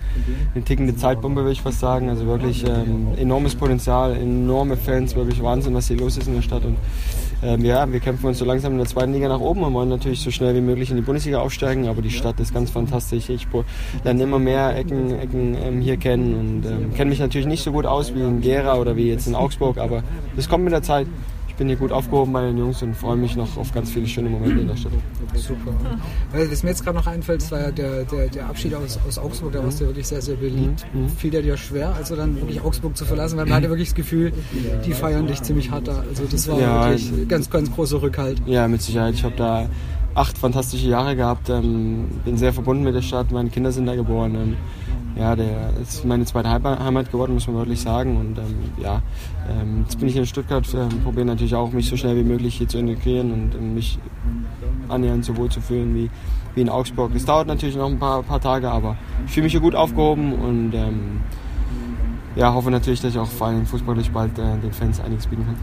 eine 0.53 0.63
tickende 0.63 0.95
Zeitbombe, 0.95 1.41
würde 1.41 1.53
ich 1.53 1.61
fast 1.61 1.79
sagen. 1.79 2.09
Also 2.09 2.25
wirklich 2.25 2.65
ähm, 2.67 3.07
enormes 3.17 3.55
Potenzial, 3.55 4.15
enorme 4.15 4.77
Fans, 4.77 5.15
wirklich 5.15 5.41
Wahnsinn, 5.41 5.73
was 5.73 5.87
hier 5.87 5.97
los 5.97 6.17
ist 6.17 6.27
in 6.27 6.35
der 6.35 6.41
Stadt. 6.41 6.65
Und 6.65 6.77
ähm, 7.43 7.65
ja, 7.65 7.91
wir 7.91 7.99
kämpfen 7.99 8.27
uns 8.27 8.37
so 8.37 8.45
langsam 8.45 8.73
in 8.73 8.77
der 8.77 8.87
zweiten 8.87 9.13
Liga 9.13 9.27
nach 9.27 9.39
oben 9.39 9.63
und 9.63 9.73
wollen 9.73 9.89
natürlich 9.89 10.21
so 10.21 10.29
schnell 10.29 10.53
wie 10.55 10.61
möglich 10.61 10.91
in 10.91 10.97
die 10.97 11.01
Bundesliga 11.01 11.39
aufsteigen. 11.39 11.87
Aber 11.87 12.01
die 12.01 12.11
Stadt 12.11 12.39
ist 12.39 12.53
ganz 12.53 12.69
fantastisch. 12.69 13.29
Ich 13.29 13.47
lerne 14.03 14.23
immer 14.23 14.39
mehr 14.39 14.75
Ecken, 14.75 15.17
Ecken 15.19 15.55
ähm, 15.55 15.81
hier 15.81 15.97
kennen 15.97 16.35
und 16.35 16.65
ähm, 16.69 16.93
kenne 16.93 17.09
mich 17.09 17.19
natürlich 17.19 17.47
nicht 17.47 17.63
so 17.63 17.71
gut 17.71 17.85
aus 17.85 18.13
wie 18.13 18.21
in 18.21 18.41
Gera 18.41 18.75
oder 18.75 18.95
wie 18.95 19.07
jetzt 19.09 19.27
in 19.27 19.35
Augsburg, 19.35 19.77
aber 19.77 20.03
das 20.35 20.47
kommt 20.47 20.63
mit 20.63 20.73
der 20.73 20.83
Zeit. 20.83 21.07
Ich 21.61 21.63
bin 21.63 21.69
hier 21.69 21.77
gut 21.77 21.91
aufgehoben 21.91 22.33
bei 22.33 22.41
den 22.41 22.57
Jungs 22.57 22.81
und 22.81 22.95
freue 22.95 23.15
mich 23.17 23.35
noch 23.35 23.55
auf 23.55 23.71
ganz 23.71 23.91
viele 23.91 24.07
schöne 24.07 24.29
Momente 24.29 24.61
in 24.61 24.67
der 24.67 24.75
Stadt. 24.75 24.93
Super. 25.35 25.71
Was 26.33 26.63
mir 26.63 26.69
jetzt 26.69 26.83
gerade 26.83 26.97
noch 26.97 27.05
einfällt, 27.05 27.51
war 27.51 27.61
ja 27.61 27.69
der, 27.69 28.03
der, 28.03 28.29
der 28.29 28.47
Abschied 28.47 28.73
aus, 28.73 28.97
aus 29.07 29.19
Augsburg, 29.19 29.51
da 29.51 29.63
warst 29.63 29.79
du 29.79 29.85
wirklich 29.85 30.07
sehr, 30.07 30.23
sehr 30.23 30.37
beliebt. 30.37 30.83
Fiel 31.17 31.29
dir 31.29 31.43
dir 31.43 31.55
schwer, 31.57 31.93
also 31.95 32.15
dann 32.15 32.35
wirklich 32.35 32.61
Augsburg 32.61 32.97
zu 32.97 33.05
verlassen, 33.05 33.37
weil 33.37 33.45
man 33.45 33.53
hatte 33.53 33.69
wirklich 33.69 33.89
das 33.89 33.95
Gefühl, 33.95 34.33
die 34.83 34.91
feiern 34.91 35.27
dich 35.27 35.43
ziemlich 35.43 35.69
hart 35.69 35.87
da. 35.87 36.03
Also 36.09 36.23
das 36.25 36.47
war 36.47 36.59
Ja, 36.59 36.89
wirklich 36.89 37.27
ganz, 37.27 37.47
ganz 37.47 37.71
großer 37.71 38.01
Rückhalt. 38.01 38.41
Ja, 38.47 38.67
mit 38.67 38.81
Sicherheit. 38.81 39.13
Ich 39.13 39.23
habe 39.23 39.35
da 39.35 39.69
acht 40.15 40.39
fantastische 40.39 40.87
Jahre 40.87 41.15
gehabt, 41.15 41.47
ähm, 41.51 42.07
bin 42.25 42.37
sehr 42.37 42.53
verbunden 42.53 42.81
mit 42.81 42.95
der 42.95 43.03
Stadt, 43.03 43.31
meine 43.31 43.51
Kinder 43.51 43.71
sind 43.71 43.85
da 43.85 43.93
geboren. 43.93 44.33
Ähm, 44.33 44.57
ja, 45.15 45.35
der 45.35 45.71
ist 45.81 46.05
meine 46.05 46.25
zweite 46.25 46.49
Heima- 46.49 46.79
Heimat 46.79 47.11
geworden, 47.11 47.33
muss 47.33 47.47
man 47.47 47.57
wirklich 47.57 47.81
sagen. 47.81 48.17
Und 48.17 48.37
ähm, 48.37 48.55
ja, 48.81 49.01
ähm, 49.49 49.81
jetzt 49.83 49.99
bin 49.99 50.07
ich 50.07 50.13
hier 50.13 50.21
in 50.21 50.27
Stuttgart, 50.27 50.65
ähm, 50.73 51.01
probiere 51.03 51.25
natürlich 51.25 51.55
auch, 51.55 51.71
mich 51.71 51.87
so 51.87 51.97
schnell 51.97 52.15
wie 52.17 52.23
möglich 52.23 52.55
hier 52.55 52.67
zu 52.67 52.77
integrieren 52.79 53.31
und 53.31 53.55
ähm, 53.55 53.73
mich 53.75 53.99
annähernd 54.87 55.25
so 55.25 55.35
wohl 55.37 55.49
zu 55.49 55.61
fühlen 55.61 55.93
wie, 55.95 56.09
wie 56.55 56.61
in 56.61 56.69
Augsburg. 56.69 57.11
Es 57.15 57.25
dauert 57.25 57.47
natürlich 57.47 57.75
noch 57.75 57.89
ein 57.89 57.99
paar, 57.99 58.23
paar 58.23 58.41
Tage, 58.41 58.69
aber 58.69 58.97
ich 59.25 59.31
fühle 59.31 59.45
mich 59.45 59.53
hier 59.53 59.61
gut 59.61 59.75
aufgehoben 59.75 60.33
und 60.33 60.73
ähm, 60.73 61.21
ja, 62.35 62.53
hoffe 62.53 62.71
natürlich, 62.71 63.01
dass 63.01 63.11
ich 63.13 63.19
auch 63.19 63.27
vor 63.27 63.47
allem 63.47 63.65
fußballerisch 63.65 64.09
bald 64.09 64.37
äh, 64.39 64.57
den 64.57 64.71
Fans 64.73 64.99
einiges 64.99 65.27
bieten 65.27 65.45
kann. 65.45 65.55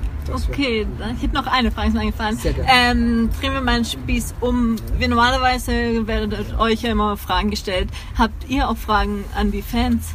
Okay, 0.50 0.86
dann- 0.98 1.16
ich 1.16 1.22
habe 1.22 1.34
noch 1.34 1.46
eine 1.46 1.70
Frage, 1.70 1.88
ist 1.88 1.94
mir 1.94 2.00
eingefallen. 2.00 2.36
Sehr 2.36 2.52
gerne. 2.52 2.68
Ähm, 2.70 3.30
drehen 3.40 3.52
wir 3.54 3.60
mal 3.60 3.76
einen 3.76 3.84
Spieß 3.84 4.34
um. 4.40 4.76
Wir 4.98 5.08
normalerweise 5.08 6.06
werdet 6.06 6.58
euch 6.58 6.82
ja 6.82 6.90
immer 6.90 7.16
Fragen 7.16 7.50
gestellt. 7.50 7.88
Habt 8.18 8.48
ihr 8.48 8.68
auch 8.68 8.76
Fragen 8.76 9.24
an 9.36 9.50
die 9.50 9.62
Fans? 9.62 10.08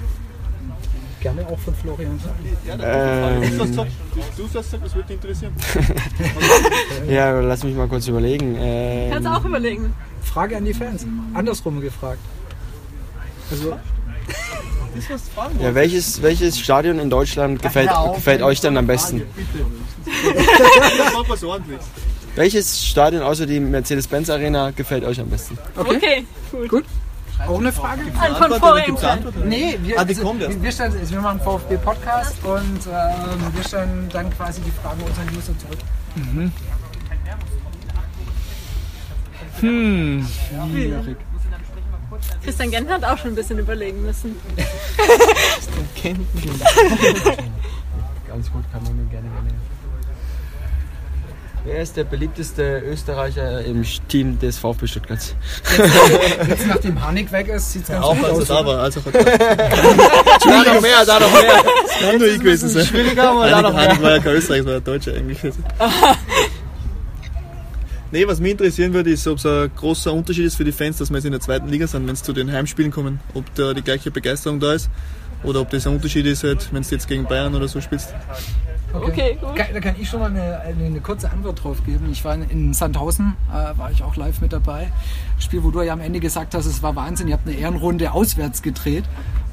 Gerne 1.22 1.48
auch 1.48 1.58
von 1.60 1.74
Florian. 1.74 2.20
Ähm, 2.82 3.42
Du 4.36 4.46
sagst, 4.48 4.74
das 4.74 4.94
würde 4.94 5.08
dich 5.08 5.16
interessieren. 5.16 5.54
ja, 7.10 7.40
lass 7.40 7.64
mich 7.64 7.76
mal 7.76 7.88
kurz 7.88 8.08
überlegen. 8.10 8.56
Ähm, 8.60 9.10
Kannst 9.12 9.30
auch 9.30 9.46
überlegen. 9.46 9.94
Frage 10.22 10.58
an 10.58 10.66
die 10.66 10.74
Fans. 10.74 11.06
Andersrum 11.34 11.80
gefragt. 11.80 12.20
Also, 13.50 13.78
Ja, 15.60 15.76
welches, 15.76 16.22
welches 16.22 16.60
Stadion 16.60 17.00
in 17.00 17.10
Deutschland 17.10 17.62
gefällt, 17.62 17.90
gefällt 18.16 18.42
euch 18.42 18.62
denn 18.62 18.78
am 18.78 18.88
besten? 18.88 19.24
Welches 22.36 22.86
Stadion 22.86 23.22
außer 23.24 23.46
die 23.46 23.60
Mercedes-Benz 23.60 24.30
Arena 24.30 24.72
gefällt 24.72 25.04
euch 25.04 25.20
am 25.20 25.30
besten? 25.30 25.58
okay. 25.76 25.96
Okay, 25.96 26.26
cool. 26.52 26.68
Gut. 26.68 26.86
Auch 27.48 27.60
eine 27.60 27.72
Frage? 27.74 28.02
An 28.20 28.36
von 28.36 28.60
vorhin. 28.60 28.86
Gibt's 28.86 29.04
eine 29.04 29.12
Antwort? 29.14 29.46
Nee, 29.46 29.78
wir, 29.82 29.98
Ah, 30.00 30.04
also, 30.08 30.40
wir, 30.62 30.72
stellen, 30.72 31.10
wir 31.10 31.22
machen 31.22 31.40
VfB 31.42 31.78
Podcast 31.78 32.36
und 32.44 32.88
ähm, 32.88 33.56
wir 33.56 33.64
stellen 33.64 34.10
dann 34.12 34.30
quasi 34.36 34.62
die 34.62 34.72
Frage 34.72 35.04
unseren 35.04 35.28
User 35.36 35.54
zurück. 35.58 35.80
Christian 42.44 42.72
Gent 42.72 42.90
hat 42.90 43.04
auch 43.06 43.18
schon 43.18 43.32
ein 43.32 43.36
bisschen 43.36 43.60
überlegen 43.60 44.02
müssen. 44.02 44.36
Ganz 48.28 48.52
gut, 48.52 48.64
kann 48.72 48.84
man 48.84 48.96
mir 48.98 49.06
gerne 49.12 49.30
gerne. 49.30 49.50
Wer 51.66 51.82
ist 51.82 51.96
der 51.96 52.04
beliebteste 52.04 52.80
Österreicher 52.86 53.64
im 53.64 53.86
Team 54.10 54.38
des 54.38 54.58
VfB 54.60 54.86
Stuttgarts? 54.86 55.34
Jetzt 56.50 56.68
nachdem 56.68 57.02
Hanik 57.02 57.32
weg 57.32 57.48
ist, 57.48 57.72
sieht 57.72 57.84
es 57.84 57.88
ganz 57.88 58.04
Auch 58.04 58.16
gut 58.18 58.26
als 58.26 58.40
aus. 58.40 58.50
er 58.50 58.56
da 58.56 58.66
war. 58.66 58.80
Also 58.80 59.00
Da 59.00 59.20
noch 60.74 60.82
mehr, 60.82 61.06
da 61.06 61.20
noch 61.22 61.32
mehr. 61.32 61.64
kann 62.02 62.18
nur 62.18 62.28
ich 62.28 62.40
gewesen 62.40 62.68
sein. 62.68 62.86
Schwieriger, 62.86 63.30
aber 63.30 63.50
da 63.50 63.62
noch 63.62 63.74
mehr. 63.74 64.02
war 64.02 64.12
ja 64.12 64.20
kein 64.20 64.34
Österreicher, 64.34 64.66
war 64.66 64.82
Deutscher 64.82 65.14
eigentlich. 65.14 65.38
Nee, 68.14 68.28
was 68.28 68.40
mich 68.40 68.52
interessieren 68.52 68.94
würde, 68.94 69.10
ist, 69.10 69.26
ob 69.28 69.40
es 69.40 69.46
ein 69.48 69.72
großer 69.76 70.14
Unterschied 70.14 70.46
ist 70.46 70.56
für 70.56 70.64
die 70.64 70.72
Fans, 70.72 70.98
dass 71.00 71.10
wir 71.10 71.16
jetzt 71.18 71.26
in 71.26 71.32
der 71.32 71.42
zweiten 71.42 71.68
Liga 71.68 71.88
sind, 71.88 72.06
wenn 72.06 72.14
es 72.14 72.22
zu 72.22 72.32
den 72.32 72.52
Heimspielen 72.52 72.92
kommen, 72.92 73.20
ob 73.34 73.44
da 73.56 73.74
die 73.74 73.82
gleiche 73.82 74.12
Begeisterung 74.12 74.60
da 74.60 74.74
ist 74.74 74.88
oder 75.44 75.62
ob 75.62 75.72
das 75.72 75.88
ein 75.88 75.94
Unterschied 75.96 76.28
ist, 76.28 76.44
halt, 76.44 76.72
wenn 76.72 76.84
du 76.84 76.90
jetzt 76.90 77.08
gegen 77.08 77.24
Bayern 77.26 77.56
oder 77.56 77.68
so 77.68 77.82
spielst. 77.82 78.14
Okay, 78.94 79.36
gut. 79.42 79.56
Ka- 79.56 79.66
Da 79.74 79.80
kann 79.80 79.96
ich 80.00 80.08
schon 80.08 80.20
mal 80.20 80.30
eine, 80.30 80.60
eine, 80.60 80.86
eine 80.86 81.00
kurze 81.00 81.32
Antwort 81.32 81.64
drauf 81.64 81.84
geben. 81.84 82.08
Ich 82.12 82.24
war 82.24 82.36
in, 82.36 82.44
in 82.52 82.74
Sandhausen, 82.76 83.34
äh, 83.52 83.76
war 83.80 83.90
ich 83.92 84.04
auch 84.04 84.16
live 84.16 84.40
mit 84.42 84.54
dabei. 84.54 84.92
Spiel, 85.40 85.64
wo 85.64 85.72
du 85.72 85.82
ja 85.82 85.94
am 85.94 86.00
Ende 86.02 86.20
gesagt 86.20 86.54
hast, 86.54 86.68
es 86.68 86.84
war 86.84 86.96
Wahnsinn. 86.96 87.28
Ihr 87.30 87.34
habt 87.34 87.48
eine 87.48 87.58
Ehrenrunde 87.58 88.12
auswärts 88.12 88.62
gedreht. 88.62 89.06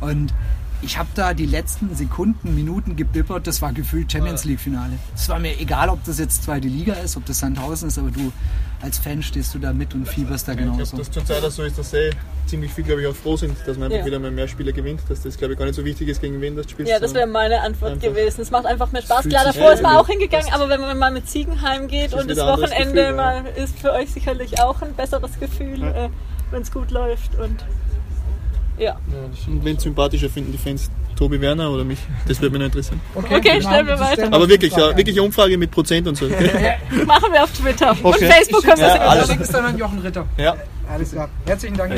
Und 0.02 0.34
ich 0.82 0.96
habe 0.98 1.08
da 1.14 1.34
die 1.34 1.46
letzten 1.46 1.94
Sekunden, 1.94 2.54
Minuten 2.54 2.96
gebibbert, 2.96 3.46
das 3.46 3.60
war 3.62 3.72
gefühlt 3.72 4.10
Champions 4.10 4.44
League-Finale. 4.44 4.92
Es 5.14 5.28
war 5.28 5.38
mir 5.38 5.58
egal, 5.60 5.88
ob 5.90 6.02
das 6.04 6.18
jetzt 6.18 6.44
zweite 6.44 6.68
Liga 6.68 6.94
ist, 6.94 7.16
ob 7.16 7.26
das 7.26 7.38
Sandhausen 7.40 7.88
ist, 7.88 7.98
aber 7.98 8.10
du 8.10 8.32
als 8.82 8.98
Fan 8.98 9.22
stehst 9.22 9.54
du 9.54 9.58
da 9.58 9.74
mit 9.74 9.92
und 9.94 10.08
fieberst 10.08 10.48
da 10.48 10.52
Ich 10.52 10.58
glaube, 10.58 10.72
genauso. 10.72 10.96
dass 10.96 11.10
zur 11.10 11.22
Zeit 11.24 11.42
so 11.52 11.62
ist, 11.64 11.76
dass 11.78 11.92
eh 11.92 12.10
ziemlich 12.46 12.72
viel, 12.72 12.84
glaube 12.84 13.02
ich, 13.02 13.06
auch 13.08 13.14
froh 13.14 13.36
sind, 13.36 13.54
dass 13.66 13.76
man 13.76 13.84
einfach 13.84 13.98
Ja. 13.98 14.06
wieder 14.06 14.18
mal 14.18 14.30
mehr 14.30 14.48
Spiele 14.48 14.72
gewinnt, 14.72 15.02
dass 15.08 15.20
das, 15.20 15.36
glaube 15.36 15.52
ich, 15.52 15.58
gar 15.58 15.66
nicht 15.66 15.74
so 15.74 15.84
wichtig 15.84 16.08
ist, 16.08 16.20
gegen 16.22 16.40
wen 16.40 16.56
das 16.56 16.70
spielt. 16.70 16.88
Ja, 16.88 16.98
das 16.98 17.12
wäre 17.12 17.26
meine 17.26 17.60
Antwort 17.60 18.00
gewesen. 18.00 18.40
Es 18.40 18.50
macht 18.50 18.64
einfach 18.64 18.90
mehr 18.90 19.02
Spaß. 19.02 19.28
Klar, 19.28 19.44
davor 19.44 19.72
ist 19.72 19.82
man 19.82 19.92
an. 19.92 19.98
auch 19.98 20.06
hingegangen, 20.08 20.50
aber 20.52 20.70
wenn 20.70 20.80
man 20.80 20.96
mal 20.98 21.10
mit 21.12 21.28
Ziegenheim 21.28 21.88
geht 21.88 22.12
Das 22.14 22.20
ist 22.20 22.20
und 22.22 22.28
das 22.30 22.38
Wochenende 22.38 22.94
Gefühl, 22.94 22.96
ja. 23.04 23.12
mal 23.12 23.44
ist 23.56 23.78
für 23.78 23.92
euch 23.92 24.10
sicherlich 24.10 24.58
auch 24.62 24.80
ein 24.80 24.94
besseres 24.94 25.38
Gefühl, 25.38 25.82
äh, 25.82 26.08
wenn 26.50 26.62
es 26.62 26.72
gut 26.72 26.90
läuft. 26.90 27.34
Und 27.38 27.64
ja. 28.80 28.96
Und 29.46 29.64
wen 29.64 29.78
sympathischer 29.78 30.28
finden 30.28 30.52
die 30.52 30.58
Fans? 30.58 30.90
Tobi 31.16 31.40
Werner 31.40 31.70
oder 31.70 31.84
mich? 31.84 31.98
Das 32.26 32.40
würde 32.40 32.52
mich 32.52 32.60
noch 32.60 32.66
interessieren. 32.66 33.00
Okay, 33.14 33.60
stellen 33.60 33.86
wir 33.86 34.00
weiter. 34.00 34.28
Aber 34.32 34.48
wirklich, 34.48 34.72
ja, 34.74 34.96
wirklich 34.96 35.16
eine 35.16 35.22
Umfrage 35.24 35.58
mit 35.58 35.70
Prozent 35.70 36.08
und 36.08 36.16
so. 36.16 36.26
Machen 37.06 37.32
wir 37.32 37.44
auf 37.44 37.52
Twitter. 37.52 37.90
Und 37.90 38.04
Okay. 38.04 38.26
Facebook 38.26 38.62
können 38.64 38.78
wir 38.78 38.86
Ja, 38.86 38.94
es 38.94 39.28
alles. 39.28 39.40
Es 39.40 39.48
dann 39.50 39.64
an 39.66 39.76
Jochen 39.78 39.98
Ritter. 39.98 40.26
Ja. 40.38 40.56
Alles 40.88 41.12
klar. 41.12 41.28
Herzlichen 41.44 41.76
Dank. 41.76 41.92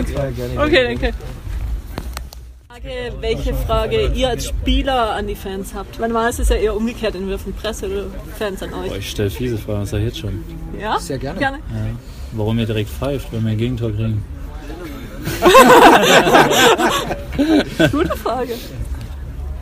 Okay, 0.59 0.85
danke. 0.85 1.12
Frage, 2.68 3.12
welche 3.21 3.55
Frage 3.55 4.07
ihr 4.14 4.29
als 4.31 4.49
Spieler 4.49 5.12
an 5.12 5.27
die 5.27 5.35
Fans 5.37 5.75
habt. 5.75 5.99
Manchmal 6.01 6.31
ist 6.31 6.40
es 6.40 6.49
ja 6.49 6.57
eher 6.57 6.75
umgekehrt, 6.77 7.14
entweder 7.14 7.38
von 7.38 7.53
Presse 7.53 7.87
oder 7.87 8.05
Fans 8.38 8.62
an 8.62 8.71
Boah, 8.71 8.83
euch. 8.83 8.99
ich 8.99 9.11
stelle 9.11 9.31
fiese 9.31 9.59
Fragen, 9.59 9.81
das 9.81 9.90
sag 9.90 9.99
ich 9.99 10.07
jetzt 10.07 10.18
schon. 10.18 10.42
Ja? 10.81 10.99
Sehr 10.99 11.18
gerne. 11.18 11.38
Gerne. 11.38 11.59
Ja. 11.59 11.77
Warum 12.33 12.59
ihr 12.59 12.66
direkt 12.66 12.88
pfeift, 12.90 13.29
wenn 13.31 13.45
wir 13.45 13.53
ein 13.53 13.59
Gegentor 13.59 13.92
kriegen? 13.92 14.25
Gute 17.93 18.17
Frage. 18.17 18.55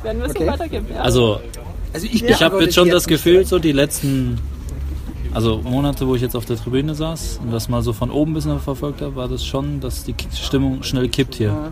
Werden 0.02 0.18
wir 0.18 0.24
es 0.26 0.30
Okay. 0.30 0.44
so 0.46 0.50
weitergeben? 0.52 0.86
Ja. 0.94 1.00
Also, 1.02 1.40
Also 1.92 2.06
ich, 2.06 2.24
ich 2.24 2.42
habe 2.42 2.62
jetzt 2.62 2.74
schon 2.74 2.88
das. 2.88 3.06
Gefühl, 3.06 3.44
so 3.46 3.58
die 3.58 3.72
letzten 3.72 4.38
also 5.32 5.60
Monate, 5.62 6.06
wo 6.08 6.14
ich 6.16 6.22
jetzt 6.22 6.34
auf 6.34 6.44
der 6.44 6.56
Tribüne 6.56 6.92
saß 6.94 7.38
und 7.44 7.52
das 7.52 7.68
mal 7.68 7.82
so 7.82 7.92
von 7.92 8.10
oben 8.10 8.32
ein 8.32 8.34
bisschen 8.34 8.58
verfolgt 8.60 9.00
habe, 9.00 9.14
war 9.14 9.28
das 9.28 9.44
schon, 9.44 9.78
dass 9.80 10.02
die 10.04 10.14
Stimmung 10.34 10.82
schnell 10.82 11.08
kippt 11.08 11.36
hier. 11.36 11.70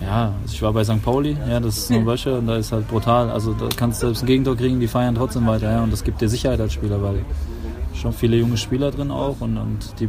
Ja, 0.00 0.32
also 0.42 0.54
ich 0.54 0.60
war 0.62 0.72
bei 0.72 0.82
St. 0.84 1.02
Pauli, 1.04 1.36
ja, 1.48 1.60
das 1.60 1.78
ist 1.78 1.90
nur 1.90 2.00
ein 2.00 2.04
Beispiel 2.04 2.32
und 2.32 2.46
da 2.48 2.56
ist 2.56 2.72
halt 2.72 2.88
brutal. 2.88 3.30
Also 3.30 3.52
da 3.54 3.68
kannst 3.76 4.02
du 4.02 4.06
selbst 4.06 4.24
ein 4.24 4.26
Gegentor 4.26 4.56
kriegen, 4.56 4.80
die 4.80 4.88
feiern 4.88 5.14
trotzdem 5.14 5.46
weiter, 5.46 5.70
ja, 5.70 5.82
und 5.82 5.92
das 5.92 6.02
gibt 6.04 6.20
dir 6.20 6.28
Sicherheit 6.28 6.60
als 6.60 6.72
Spieler, 6.72 7.00
weil 7.02 7.24
schon 7.94 8.12
viele 8.12 8.36
junge 8.36 8.56
Spieler 8.56 8.90
drin 8.90 9.10
auch 9.12 9.36
und, 9.40 9.56
und 9.56 9.78
die, 10.00 10.08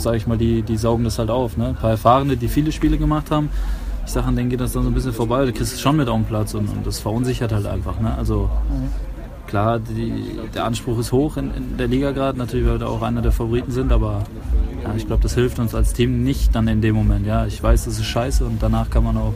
sag 0.00 0.14
ich 0.14 0.26
mal, 0.26 0.38
die, 0.38 0.62
die 0.62 0.76
saugen 0.76 1.04
das 1.04 1.18
halt 1.18 1.30
auf. 1.30 1.56
Ne? 1.56 1.68
Ein 1.68 1.74
paar 1.76 1.90
Erfahrene, 1.90 2.36
die 2.36 2.48
viele 2.48 2.72
Spiele 2.72 2.98
gemacht 2.98 3.30
haben. 3.30 3.50
Ich 4.06 4.12
sag, 4.12 4.26
an 4.26 4.36
denen 4.36 4.48
geht 4.48 4.60
das 4.60 4.72
dann 4.72 4.82
so 4.84 4.88
ein 4.88 4.94
bisschen 4.94 5.12
vorbei. 5.12 5.44
Du 5.44 5.52
kriegst 5.52 5.74
es 5.74 5.80
schon 5.80 5.96
mit 5.96 6.08
auf 6.08 6.16
den 6.16 6.24
Platz 6.24 6.54
und, 6.54 6.68
und 6.68 6.86
das 6.86 6.98
verunsichert 7.00 7.52
halt 7.52 7.66
einfach. 7.66 8.00
Ne? 8.00 8.14
Also 8.16 8.48
klar, 9.46 9.78
die, 9.78 10.12
der 10.54 10.64
Anspruch 10.64 10.98
ist 10.98 11.12
hoch 11.12 11.36
in, 11.36 11.52
in 11.54 11.76
der 11.76 11.88
Liga 11.88 12.12
gerade, 12.12 12.38
natürlich, 12.38 12.66
weil 12.66 12.80
wir 12.80 12.88
auch 12.88 13.02
einer 13.02 13.22
der 13.22 13.32
Favoriten 13.32 13.70
sind, 13.70 13.92
aber 13.92 14.22
ja, 14.84 14.94
ich 14.96 15.06
glaube, 15.06 15.22
das 15.22 15.34
hilft 15.34 15.58
uns 15.58 15.74
als 15.74 15.92
Team 15.92 16.22
nicht 16.22 16.54
dann 16.54 16.68
in 16.68 16.80
dem 16.80 16.94
Moment. 16.94 17.26
Ja, 17.26 17.46
ich 17.46 17.62
weiß, 17.62 17.84
das 17.86 17.98
ist 17.98 18.04
scheiße 18.06 18.44
und 18.44 18.62
danach 18.62 18.90
kann 18.90 19.04
man 19.04 19.16
auch, 19.16 19.34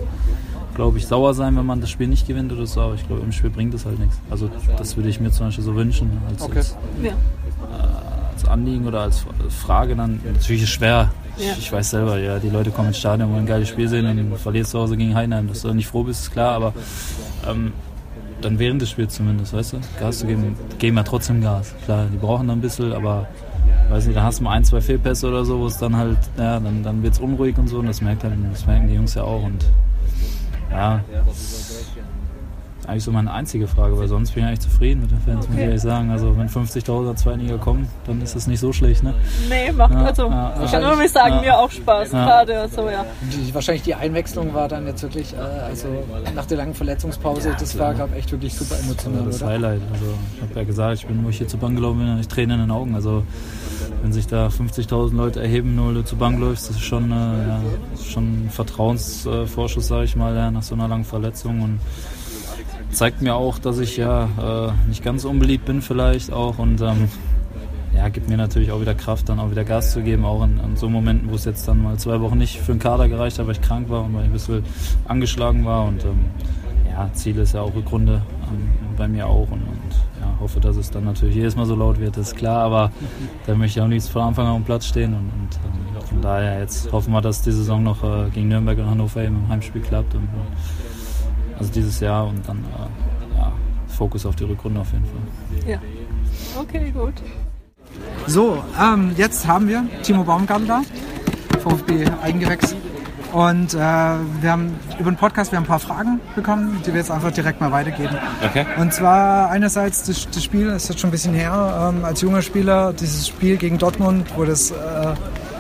glaube 0.75 0.99
ich, 0.99 1.07
sauer 1.07 1.35
sein, 1.35 1.57
wenn 1.57 1.67
man 1.67 1.81
das 1.81 1.91
Spiel 1.91 2.09
nicht 2.09 2.27
gewinnt 2.27 2.53
oder 2.53 2.67
so, 2.67 2.81
aber 2.81 2.95
ich 2.95 3.07
glaube, 3.07 3.23
im 3.23 3.33
Spiel 3.33 3.51
bringt 3.51 3.75
es 3.75 3.85
halt 3.85 3.99
nichts. 3.99 4.19
Also 4.31 4.51
das 4.79 4.97
würde 4.97 5.09
ich 5.09 5.21
mir 5.21 5.31
zum 5.31 5.47
Beispiel 5.47 5.65
so 5.65 5.75
wünschen 5.75 6.11
als, 6.31 6.43
Okay. 6.43 6.59
als, 6.59 6.77
Ja. 7.03 7.13
Als 8.43 8.51
Anliegen 8.51 8.87
oder 8.87 9.01
als 9.01 9.25
Frage 9.49 9.97
dann. 9.97 10.21
Natürlich 10.25 10.63
ist 10.63 10.69
es 10.69 10.75
schwer. 10.75 11.11
Ja. 11.39 11.55
Ich, 11.59 11.73
weiß 11.73 11.91
selber, 11.91 12.19
ja, 12.19 12.39
die 12.39 12.51
Leute 12.51 12.71
kommen 12.71 12.89
ins 12.89 12.99
Stadion, 12.99 13.31
wollen 13.31 13.41
ein 13.41 13.47
geiles 13.47 13.69
Spiel 13.69 13.89
sehen 13.89 14.07
und 14.07 14.39
verlierst 14.39 14.73
zu 14.73 14.79
Hause 14.79 14.97
gegen 14.97 15.15
Heidenheim. 15.15 15.49
Dass 15.49 15.63
du 15.63 15.69
dann 15.69 15.77
nicht 15.77 15.87
froh 15.87 16.03
bist, 16.03 16.25
ist 16.25 16.33
klar, 16.33 16.53
aber 16.55 16.75
ähm, 17.49 17.73
dann 18.43 18.59
während 18.59 18.83
des 18.83 18.91
Spiels 18.91 19.15
zumindest, 19.15 19.53
weißt 19.53 19.75
du, 19.75 19.79
Gas 19.99 20.19
zu 20.19 20.27
geben, 20.27 20.57
geben 20.79 20.97
wir 20.97 21.05
trotzdem 21.05 21.41
Gas. 21.41 21.75
Klar, 21.85 22.07
die 22.13 22.19
brauchen 22.19 22.49
dann 22.49 22.59
ein 22.59 22.61
bisschen, 22.61 22.93
aber 22.93 23.29
weiß 23.89 24.07
nicht, 24.07 24.17
da 24.17 24.25
hast 24.25 24.41
du 24.41 24.45
mal 24.45 24.53
ein, 24.53 24.65
zwei 24.65 24.81
Fehlpässe 24.81 25.29
oder 25.29 25.45
so, 25.45 25.59
wo 25.59 25.67
es 25.67 25.79
dann 25.79 25.97
halt, 25.97 26.19
ja, 26.37 26.61
dann, 26.61 26.83
dann 26.83 27.03
wird 27.03 27.15
es 27.15 27.21
unruhig 27.21 27.57
und 27.57 27.69
so 27.69 27.79
und 27.79 27.87
das 27.87 28.01
merkt 28.01 28.25
halt, 28.25 28.35
das 28.53 28.67
merken 28.67 28.89
die 28.89 28.95
Jungs 28.95 29.15
ja 29.15 29.23
auch 29.23 29.43
und 29.43 29.65
ja, 30.71 31.05
eigentlich 32.89 33.05
so 33.05 33.13
meine 33.13 33.33
einzige 33.33 33.67
Frage, 33.69 33.99
weil 33.99 34.09
sonst 34.09 34.33
bin 34.33 34.43
ich 34.43 34.49
eigentlich 34.49 34.61
zufrieden 34.61 35.01
mit 35.03 35.11
den 35.11 35.21
Fans, 35.21 35.49
muss 35.49 35.57
ich 35.57 35.63
ehrlich 35.63 35.81
sagen. 35.83 36.11
Also 36.11 36.37
wenn 36.37 36.49
50.000 36.49 37.15
zweite 37.17 37.39
Liga 37.39 37.57
kommen, 37.57 37.89
dann 38.07 38.21
ist 38.23 38.35
das 38.35 38.47
nicht 38.47 38.61
so 38.61 38.73
schlecht, 38.73 39.03
ne? 39.03 39.15
Nee, 39.49 39.73
macht 39.73 39.93
Ja, 39.93 40.05
also. 40.05 40.29
ja, 40.29 40.55
ich 40.65 40.71
kann 40.73 40.83
nur 40.83 41.09
sagen, 41.09 41.35
Ja. 41.37 41.41
mir 41.41 41.59
auch 41.59 41.71
Spaß. 41.71 42.13
Ja. 42.13 42.25
Gerade 42.25 42.69
so, 42.75 42.89
ja. 42.89 43.05
Die, 43.23 43.55
wahrscheinlich 43.55 43.83
die 43.83 43.95
Einwechslung 43.95 44.53
war 44.55 44.69
dann 44.69 44.87
jetzt 44.87 45.03
wirklich, 45.03 45.33
äh, 45.35 45.39
also 45.39 45.89
nach 46.35 46.47
der 46.47 46.59
langen 46.59 46.75
Verletzungspause, 46.75 47.55
das 47.59 47.79
war, 47.79 47.95
glaube 47.95 48.11
ich, 48.15 48.19
echt 48.21 48.33
wirklich 48.33 48.55
super 48.55 48.79
emotional, 48.79 49.25
das 49.27 49.43
oder? 49.43 49.51
Highlight. 49.53 49.81
Also 49.93 50.05
ich 50.37 50.43
habe 50.43 50.61
ja 50.61 50.65
gesagt, 50.65 50.95
ich 50.99 51.07
bin, 51.07 51.25
wo 51.25 51.29
ich 51.29 51.39
hier 51.39 51.49
zur 51.49 51.61
Bank 51.61 51.77
gelaufen 51.77 51.99
bin, 51.99 52.19
ich 52.19 52.29
Tränen 52.29 52.61
in 52.61 52.67
den 52.67 52.71
Augen. 52.71 52.95
Also 52.95 53.23
wenn 54.03 54.13
sich 54.13 54.27
da 54.27 54.49
50.000 54.49 55.15
Leute 55.17 55.41
erheben, 55.41 55.77
nur 55.77 55.93
du 55.95 56.03
zur 56.05 56.19
Bank 56.19 56.39
läufst, 56.41 56.69
das 56.69 56.77
ist 56.77 56.83
schon, 56.85 57.13
äh, 57.13 57.17
das 57.93 58.05
schon 58.07 58.47
ein 58.47 58.51
Vertrauensvorschuss, 58.51 59.87
sage 59.89 60.05
ich 60.05 60.17
mal, 60.17 60.35
ja, 60.35 60.51
nach 60.51 60.63
so 60.63 60.75
einer 60.75 60.89
langen 60.89 61.05
Verletzung 61.05 61.63
und 61.63 61.79
zeigt 62.93 63.23
mir 63.23 63.35
auch, 63.35 63.59
dass 63.59 63.79
ich 63.79 63.97
ja 63.97 64.69
äh, 64.69 64.89
nicht 64.89 65.03
ganz 65.03 65.25
unbeliebt 65.25 65.65
bin 65.65 65.83
vielleicht 65.83 66.33
auch 66.33 66.59
und 66.59 66.81
ähm, 66.81 67.09
ja, 67.95 68.09
gibt 68.09 68.29
mir 68.29 68.37
natürlich 68.37 68.71
auch 68.73 68.81
wieder 68.81 68.95
Kraft, 68.95 69.29
dann 69.29 69.39
auch 69.39 69.51
wieder 69.51 69.65
Gas 69.65 69.93
zu 69.93 70.03
geben, 70.03 70.25
auch 70.25 70.45
in, 70.45 70.59
in 70.61 70.77
so 70.77 70.89
Momenten, 70.89 71.31
wo 71.31 71.35
es 71.35 71.45
jetzt 71.45 71.67
dann 71.69 71.83
mal 71.83 71.99
zwei 71.99 72.21
Wochen 72.21 72.39
nicht 72.39 72.59
für 72.59 72.73
den 72.73 72.79
Kader 72.79 73.09
gereicht 73.09 73.39
hat, 73.39 73.47
weil 73.47 73.53
ich 73.53 73.61
krank 73.61 73.89
war 73.91 74.05
und 74.05 74.15
weil 74.15 74.23
ich 74.23 74.29
ein 74.29 74.33
bisschen 74.33 74.65
angeschlagen 75.07 75.65
war 75.65 75.85
und 75.87 76.05
ähm, 76.05 76.27
ja, 76.91 77.11
Ziel 77.15 77.39
ist 77.39 77.55
ja 77.55 77.63
auch 77.63 77.75
Rückrunde 77.75 78.23
ähm, 78.51 78.69
bei 78.97 79.09
mir 79.09 79.27
auch 79.27 79.51
und, 79.51 79.63
und 79.63 79.93
ja, 80.21 80.35
hoffe, 80.41 80.61
dass 80.61 80.77
es 80.77 80.91
dann 80.91 81.05
natürlich 81.05 81.35
jedes 81.35 81.57
Mal 81.57 81.67
so 81.67 81.75
laut 81.75 81.99
wird, 81.99 82.17
ist 82.17 82.37
klar, 82.37 82.65
aber 82.65 82.93
da 83.47 83.55
möchte 83.55 83.79
ich 83.79 83.85
auch 83.85 83.89
nicht 83.89 84.07
von 84.07 84.23
Anfang 84.23 84.47
an 84.47 84.57
am 84.57 84.65
Platz 84.65 84.87
stehen 84.87 85.15
und, 85.15 85.31
und 85.31 85.59
ähm, 85.65 86.07
von 86.07 86.21
daher 86.21 86.61
jetzt 86.61 86.93
hoffen 86.93 87.13
wir, 87.13 87.23
dass 87.23 87.43
die 87.43 87.53
Saison 87.53 87.83
noch 87.83 88.05
äh, 88.05 88.29
gegen 88.31 88.49
Nürnberg 88.49 88.79
und 88.79 88.91
Hannover 88.91 89.23
eben 89.23 89.37
im 89.37 89.49
Heimspiel 89.49 89.81
klappt 89.81 90.15
und, 90.15 90.23
und 90.23 90.92
also 91.63 91.73
dieses 91.73 92.01
Jahr 92.01 92.27
und 92.27 92.47
dann 92.49 92.59
äh, 92.59 93.39
ja, 93.39 93.53
Fokus 93.87 94.27
auf 94.27 94.35
die 94.35 94.45
Rückrunde 94.45 94.81
auf 94.81 94.93
jeden 94.93 95.05
Fall. 95.05 95.71
ja. 95.71 95.79
Okay, 96.59 96.91
gut. 96.91 97.15
So, 98.27 98.63
ähm, 98.81 99.13
jetzt 99.17 99.47
haben 99.47 99.69
wir 99.69 99.85
Timo 100.03 100.25
Baumgartel 100.25 100.67
da, 100.67 100.83
VfB 101.61 102.05
Eigengewächs. 102.23 102.75
Und 103.33 103.73
äh, 103.73 103.79
wir 103.79 104.51
haben 104.51 104.75
über 104.99 105.11
den 105.11 105.17
Podcast 105.17 105.53
wir 105.53 105.57
haben 105.57 105.65
ein 105.65 105.69
paar 105.69 105.79
Fragen 105.79 106.21
bekommen, 106.35 106.83
die 106.85 106.89
wir 106.89 107.01
jetzt 107.01 107.11
einfach 107.11 107.33
direkt 107.33 107.61
mal 107.61 107.73
weitergeben. 107.73 108.17
Okay. 108.45 108.67
Und 108.79 108.93
zwar 108.93 109.49
einerseits 109.49 110.03
das, 110.03 110.29
das 110.31 110.45
Spiel, 110.45 110.67
das 110.67 110.83
ist 110.83 110.89
jetzt 110.91 111.01
schon 111.01 111.09
ein 111.09 111.13
bisschen 111.13 111.33
her, 111.33 111.93
ähm, 111.95 112.05
als 112.05 112.21
junger 112.21 112.43
Spieler, 112.43 112.93
dieses 112.93 113.29
Spiel 113.29 113.57
gegen 113.57 113.79
Dortmund, 113.79 114.27
wo 114.37 114.45
das... 114.45 114.71
Äh, 114.73 115.15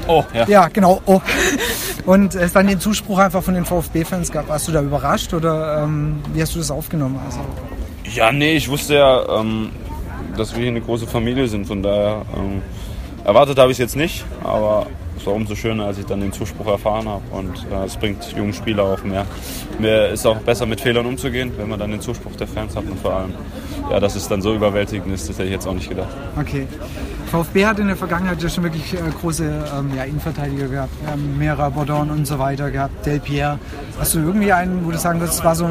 Oh, 0.09 0.25
ja. 0.35 0.47
ja, 0.49 0.69
genau. 0.69 1.01
Oh. 1.07 1.21
Und 2.07 2.35
es 2.35 2.53
dann 2.53 2.67
den 2.67 2.81
Zuspruch 2.81 3.19
einfach 3.19 3.43
von 3.43 3.55
den 3.55 3.65
VfB-Fans 3.65 4.33
gab. 4.33 4.49
Warst 4.49 4.69
du 4.69 4.73
da 4.73 4.83
überrascht 4.83 5.33
oder 5.35 5.83
ähm, 5.85 6.21
wie 6.33 6.43
hast 6.43 6.55
du 6.55 6.59
das 6.59 6.71
aufgenommen? 6.71 7.21
Also, 7.25 7.41
Ja, 8.15 8.33
nee, 8.33 8.55
ich 8.57 8.69
wusste 8.69 8.97
ja, 8.97 9.41
ähm, 9.41 9.71
dass 10.37 10.55
wir 10.55 10.63
hier 10.63 10.71
eine 10.71 10.81
große 10.81 11.07
Familie 11.07 11.47
sind. 11.47 11.67
Von 11.67 11.83
daher 11.83 12.23
ähm, 12.37 12.63
erwartet 13.25 13.59
habe 13.59 13.71
ich 13.71 13.77
es 13.77 13.79
jetzt 13.79 13.97
nicht, 13.97 14.25
aber 14.43 14.87
es 15.17 15.27
war 15.27 15.35
umso 15.35 15.55
schöner, 15.55 15.87
als 15.87 15.99
ich 15.99 16.07
dann 16.07 16.21
den 16.21 16.33
Zuspruch 16.33 16.67
erfahren 16.67 17.09
habe. 17.09 17.23
Und 17.31 17.67
äh, 17.71 17.85
es 17.85 17.97
bringt 17.97 18.25
jungen 18.37 18.53
Spieler 18.53 18.85
auch 18.85 19.05
mehr. 19.05 19.25
Mir 19.79 20.09
ist 20.09 20.27
auch 20.27 20.39
besser 20.39 20.67
mit 20.67 20.81
Fehlern 20.81 21.07
umzugehen, 21.07 21.53
wenn 21.57 21.69
man 21.69 21.79
dann 21.79 21.93
den 21.93 22.01
Zuspruch 22.01 22.35
der 22.35 22.49
Fans 22.49 22.75
hat. 22.75 22.85
Und 22.85 22.99
vor 22.99 23.13
allem, 23.15 23.35
ja, 23.91 24.01
dass 24.01 24.17
es 24.17 24.27
dann 24.27 24.43
so 24.43 24.55
überwältigend 24.55 25.15
ist, 25.15 25.29
das 25.29 25.39
hätte 25.39 25.47
ich 25.47 25.53
jetzt 25.53 25.67
auch 25.67 25.75
nicht 25.75 25.89
gedacht. 25.89 26.11
okay. 26.37 26.67
VfB 27.33 27.65
hat 27.65 27.79
in 27.79 27.87
der 27.87 27.97
Vergangenheit 27.97 28.43
ja 28.43 28.49
schon 28.51 28.65
wirklich 28.65 28.93
äh, 28.93 28.99
große 29.21 29.45
ähm, 29.45 29.91
ja, 29.97 30.05
Innenverteidiger 30.05 30.69
gehabt. 30.69 30.93
Haben 31.07 31.39
Mera, 31.39 31.71
Bordon 31.71 32.11
und 32.11 32.27
so 32.27 32.39
weiter 32.39 32.71
gehabt, 32.71 33.07
Del 33.07 33.21
Pierre. 33.21 33.59
Hast 33.99 34.15
du 34.15 34.19
irgendwie 34.19 34.53
einen, 34.53 34.85
wo 34.85 34.91
du 34.91 34.99
sagen 34.99 35.19
würdest, 35.19 35.39
das 35.39 35.45
war 35.45 35.57
so 35.57 35.67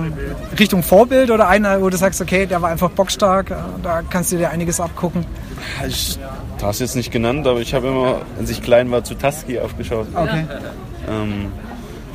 Richtung 0.58 0.82
Vorbild 0.82 1.30
oder 1.30 1.48
einer, 1.48 1.80
wo 1.80 1.90
du 1.90 1.98
sagst, 1.98 2.20
okay, 2.20 2.48
der 2.48 2.64
war 2.64 2.72
einfach 2.72 2.90
bockstark, 2.90 3.52
äh, 3.52 3.56
da 3.84 4.02
kannst 4.02 4.32
du 4.32 4.38
dir 4.38 4.50
einiges 4.50 4.80
abgucken? 4.80 5.24
Ich 5.88 6.18
es 6.68 6.80
jetzt 6.80 6.96
nicht 6.96 7.12
genannt, 7.12 7.46
aber 7.48 7.60
ich 7.60 7.74
habe 7.74 7.88
immer, 7.88 8.22
als 8.40 8.50
ich 8.50 8.62
klein 8.62 8.90
war, 8.92 9.04
zu 9.04 9.16
Taski 9.16 9.60
aufgeschaut. 9.60 10.08
Okay. 10.16 10.46
Ähm, 11.10 11.52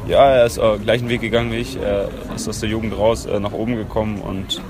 ja, 0.09 0.24
er 0.28 0.46
ist 0.46 0.59
äh, 0.59 0.78
gleichen 0.78 1.09
Weg 1.09 1.20
gegangen 1.20 1.52
wie 1.52 1.56
ich. 1.56 1.80
Er 1.80 2.09
ist 2.35 2.48
aus 2.48 2.61
der 2.61 2.68
Jugend 2.68 2.96
raus, 2.96 3.26
äh, 3.26 3.38
nach 3.38 3.52
oben 3.52 3.76
gekommen 3.76 4.20
und 4.20 4.61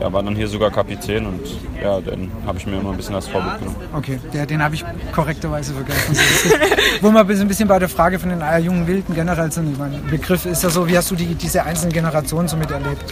ja, 0.00 0.12
war 0.12 0.22
dann 0.22 0.34
hier 0.34 0.48
sogar 0.48 0.70
Kapitän 0.70 1.26
und 1.26 1.40
ja, 1.82 2.00
den 2.00 2.30
habe 2.46 2.58
ich 2.58 2.66
mir 2.66 2.78
immer 2.78 2.90
ein 2.90 2.96
bisschen 2.96 3.14
als 3.14 3.28
Vorbild 3.28 3.58
genommen. 3.60 3.76
Okay, 3.94 4.18
der, 4.32 4.46
den 4.46 4.62
habe 4.62 4.74
ich 4.74 4.84
korrekterweise 5.12 5.72
vergessen. 5.72 6.16
Wo 7.00 7.10
man 7.10 7.28
ein 7.30 7.48
bisschen 7.48 7.68
bei 7.68 7.78
der 7.78 7.88
Frage 7.88 8.18
von 8.18 8.30
den 8.30 8.40
äh, 8.40 8.58
jungen 8.58 8.86
Wilden 8.86 9.14
generell 9.14 9.52
sind. 9.52 9.72
Ich 9.72 9.78
meine, 9.78 9.98
Begriff 9.98 10.46
ist 10.46 10.62
ja 10.62 10.70
so, 10.70 10.88
wie 10.88 10.96
hast 10.96 11.10
du 11.10 11.14
die, 11.14 11.34
diese 11.34 11.62
einzelnen 11.64 11.92
Generationen 11.92 12.48
so 12.48 12.56
miterlebt? 12.56 13.04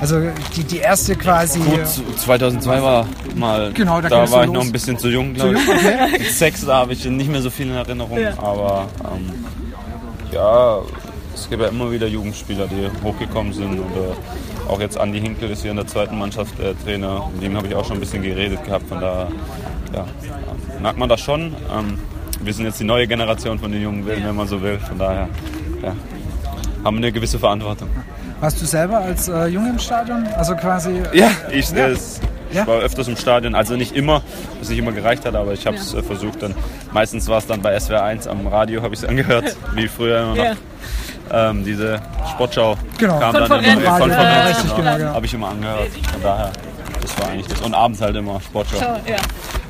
Also 0.00 0.20
die, 0.56 0.64
die 0.64 0.78
erste 0.78 1.14
quasi. 1.14 1.60
Gut, 1.60 1.86
2002 2.18 2.82
war 2.82 3.06
mal, 3.36 3.72
Genau, 3.72 4.00
da 4.00 4.08
da, 4.08 4.30
war 4.32 4.40
ich 4.42 4.46
los. 4.48 4.54
noch 4.56 4.64
ein 4.64 4.72
bisschen 4.72 4.98
zu 4.98 5.08
jung, 5.08 5.32
glaube 5.32 5.54
ich. 5.54 5.68
Okay. 5.68 6.24
Sex, 6.24 6.66
da 6.66 6.78
habe 6.78 6.92
ich 6.92 7.04
nicht 7.04 7.30
mehr 7.30 7.40
so 7.40 7.50
viel 7.50 7.68
in 7.68 7.74
Erinnerung, 7.74 8.18
Ja. 8.18 8.32
aber 8.36 8.88
ähm, 9.14 9.44
ja, 10.32 10.78
es 11.34 11.48
gibt 11.48 11.62
ja 11.62 11.68
immer 11.68 11.90
wieder 11.92 12.08
Jugendspieler, 12.08 12.66
die 12.66 12.90
hochgekommen 13.04 13.52
sind. 13.52 13.74
Äh, 13.78 13.80
auch 14.72 14.80
jetzt 14.80 14.98
Andi 14.98 15.20
Hinkel 15.20 15.50
ist 15.50 15.62
hier 15.62 15.70
in 15.70 15.76
der 15.76 15.86
zweiten 15.86 16.18
Mannschaft 16.18 16.58
äh, 16.58 16.74
Trainer. 16.84 17.28
Mit 17.34 17.44
ihm 17.44 17.56
habe 17.56 17.66
ich 17.68 17.74
auch 17.74 17.84
schon 17.84 17.98
ein 17.98 18.00
bisschen 18.00 18.22
geredet 18.22 18.64
gehabt. 18.64 18.88
Von 18.88 19.00
daher 19.00 19.28
ja, 19.94 20.06
merkt 20.80 20.98
man 20.98 21.08
das 21.08 21.20
schon. 21.20 21.54
Ähm, 21.72 21.98
wir 22.40 22.52
sind 22.54 22.64
jetzt 22.64 22.80
die 22.80 22.84
neue 22.84 23.06
Generation 23.06 23.58
von 23.58 23.70
den 23.70 23.82
jungen 23.82 24.06
Wilden, 24.06 24.24
wenn 24.26 24.34
man 24.34 24.48
so 24.48 24.60
will. 24.62 24.78
Von 24.78 24.98
daher 24.98 25.28
ja, 25.82 25.94
haben 26.84 26.96
wir 26.96 27.02
eine 27.02 27.12
gewisse 27.12 27.38
Verantwortung. 27.38 27.88
Warst 28.40 28.60
du 28.60 28.66
selber 28.66 28.98
als 28.98 29.28
äh, 29.28 29.46
Junge 29.46 29.70
im 29.70 29.78
Stadion? 29.78 30.26
Also 30.36 30.56
quasi. 30.56 31.02
Ja, 31.12 31.30
ich, 31.52 31.70
ja. 31.70 31.88
Es, 31.88 32.20
ich 32.50 32.56
Ja? 32.56 32.66
war 32.66 32.78
öfters 32.80 33.06
im 33.08 33.16
Stadion, 33.16 33.54
also 33.54 33.76
nicht 33.76 33.94
immer, 33.94 34.22
was 34.58 34.68
nicht 34.68 34.78
immer 34.78 34.92
gereicht 34.92 35.24
hat, 35.24 35.34
aber 35.34 35.52
ich 35.52 35.66
habe 35.66 35.76
es 35.76 35.94
äh, 35.94 36.02
versucht. 36.02 36.42
Dann, 36.42 36.54
meistens 36.92 37.28
war 37.28 37.38
es 37.38 37.46
dann 37.46 37.62
bei 37.62 37.78
SWR 37.78 38.02
1 38.02 38.26
am 38.26 38.46
Radio, 38.46 38.82
habe 38.82 38.94
ich 38.94 39.02
es 39.02 39.08
angehört, 39.08 39.56
wie 39.74 39.86
früher 39.86 40.22
immer 40.22 40.34
noch. 40.34 40.56
Ähm, 41.30 41.64
diese 41.64 42.00
Sportschau 42.30 42.76
Genau. 42.98 43.18
kam 43.18 43.32
dann 43.34 43.44
immer. 43.44 43.56
Radio, 43.62 43.90
Konferenz, 43.98 44.12
ja, 44.12 44.46
richtig, 44.46 44.76
genau, 44.76 44.96
genau. 44.96 45.14
Habe 45.14 45.26
ich 45.26 45.34
immer 45.34 45.48
angehört. 45.48 45.88
Von 46.12 46.22
daher, 46.22 46.50
das 47.00 47.18
war 47.18 47.28
eigentlich 47.30 47.46
das. 47.46 47.60
Und 47.60 47.74
abends 47.74 48.00
halt 48.00 48.16
immer 48.16 48.40
Sportschau. 48.40 48.76
Ja. 49.06 49.16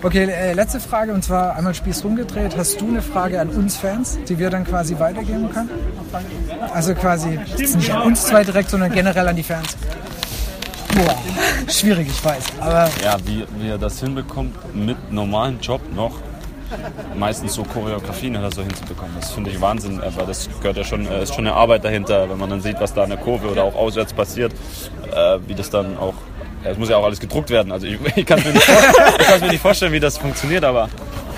Okay, 0.02 0.24
äh, 0.24 0.52
letzte 0.54 0.80
Frage 0.80 1.12
und 1.12 1.22
zwar 1.22 1.54
einmal 1.54 1.74
Spieß 1.74 2.02
rumgedreht. 2.04 2.56
Hast 2.56 2.80
du 2.80 2.88
eine 2.88 3.02
Frage 3.02 3.40
an 3.40 3.50
uns 3.50 3.76
Fans, 3.76 4.18
die 4.28 4.38
wir 4.38 4.50
dann 4.50 4.64
quasi 4.64 4.98
weitergeben 4.98 5.48
können? 5.52 5.70
Also 6.74 6.94
quasi 6.94 7.38
nicht 7.56 7.90
an 7.92 8.02
uns 8.02 8.24
zwei 8.24 8.42
direkt, 8.42 8.70
sondern 8.70 8.90
generell 8.92 9.28
an 9.28 9.36
die 9.36 9.44
Fans. 9.44 9.76
Boah, 10.94 11.14
schwierig, 11.70 12.08
ich 12.08 12.24
weiß. 12.24 12.44
Aber 12.60 12.88
Ja, 13.02 13.16
wie, 13.24 13.46
wie 13.58 13.68
er 13.68 13.78
das 13.78 14.00
hinbekommt, 14.00 14.54
mit 14.74 15.10
normalem 15.12 15.58
Job 15.60 15.80
noch 15.94 16.12
meistens 17.14 17.54
so 17.54 17.62
Choreografien 17.62 18.36
oder 18.36 18.50
so 18.50 18.62
hinzubekommen. 18.62 19.14
Das 19.18 19.32
finde 19.32 19.50
ich 19.50 19.60
Wahnsinn, 19.60 20.00
äh, 20.00 20.16
weil 20.16 20.26
das 20.26 20.48
gehört 20.60 20.76
ja 20.76 20.84
schon, 20.84 21.06
äh, 21.06 21.22
ist 21.22 21.34
schon 21.34 21.46
eine 21.46 21.54
Arbeit 21.56 21.84
dahinter, 21.84 22.28
wenn 22.28 22.38
man 22.38 22.50
dann 22.50 22.60
sieht, 22.60 22.80
was 22.80 22.94
da 22.94 23.04
in 23.04 23.10
der 23.10 23.18
Kurve 23.18 23.48
oder 23.48 23.64
auch 23.64 23.74
auswärts 23.74 24.12
passiert, 24.12 24.52
äh, 25.14 25.38
wie 25.46 25.54
das 25.54 25.70
dann 25.70 25.96
auch, 25.98 26.14
es 26.64 26.78
muss 26.78 26.88
ja 26.88 26.96
auch 26.96 27.04
alles 27.04 27.20
gedruckt 27.20 27.50
werden. 27.50 27.72
Also 27.72 27.86
ich, 27.86 27.98
ich 28.16 28.26
kann 28.26 28.38
es 28.38 28.44
mir, 28.44 29.40
mir 29.40 29.52
nicht 29.52 29.62
vorstellen, 29.62 29.92
wie 29.92 30.00
das 30.00 30.18
funktioniert, 30.18 30.64
aber 30.64 30.88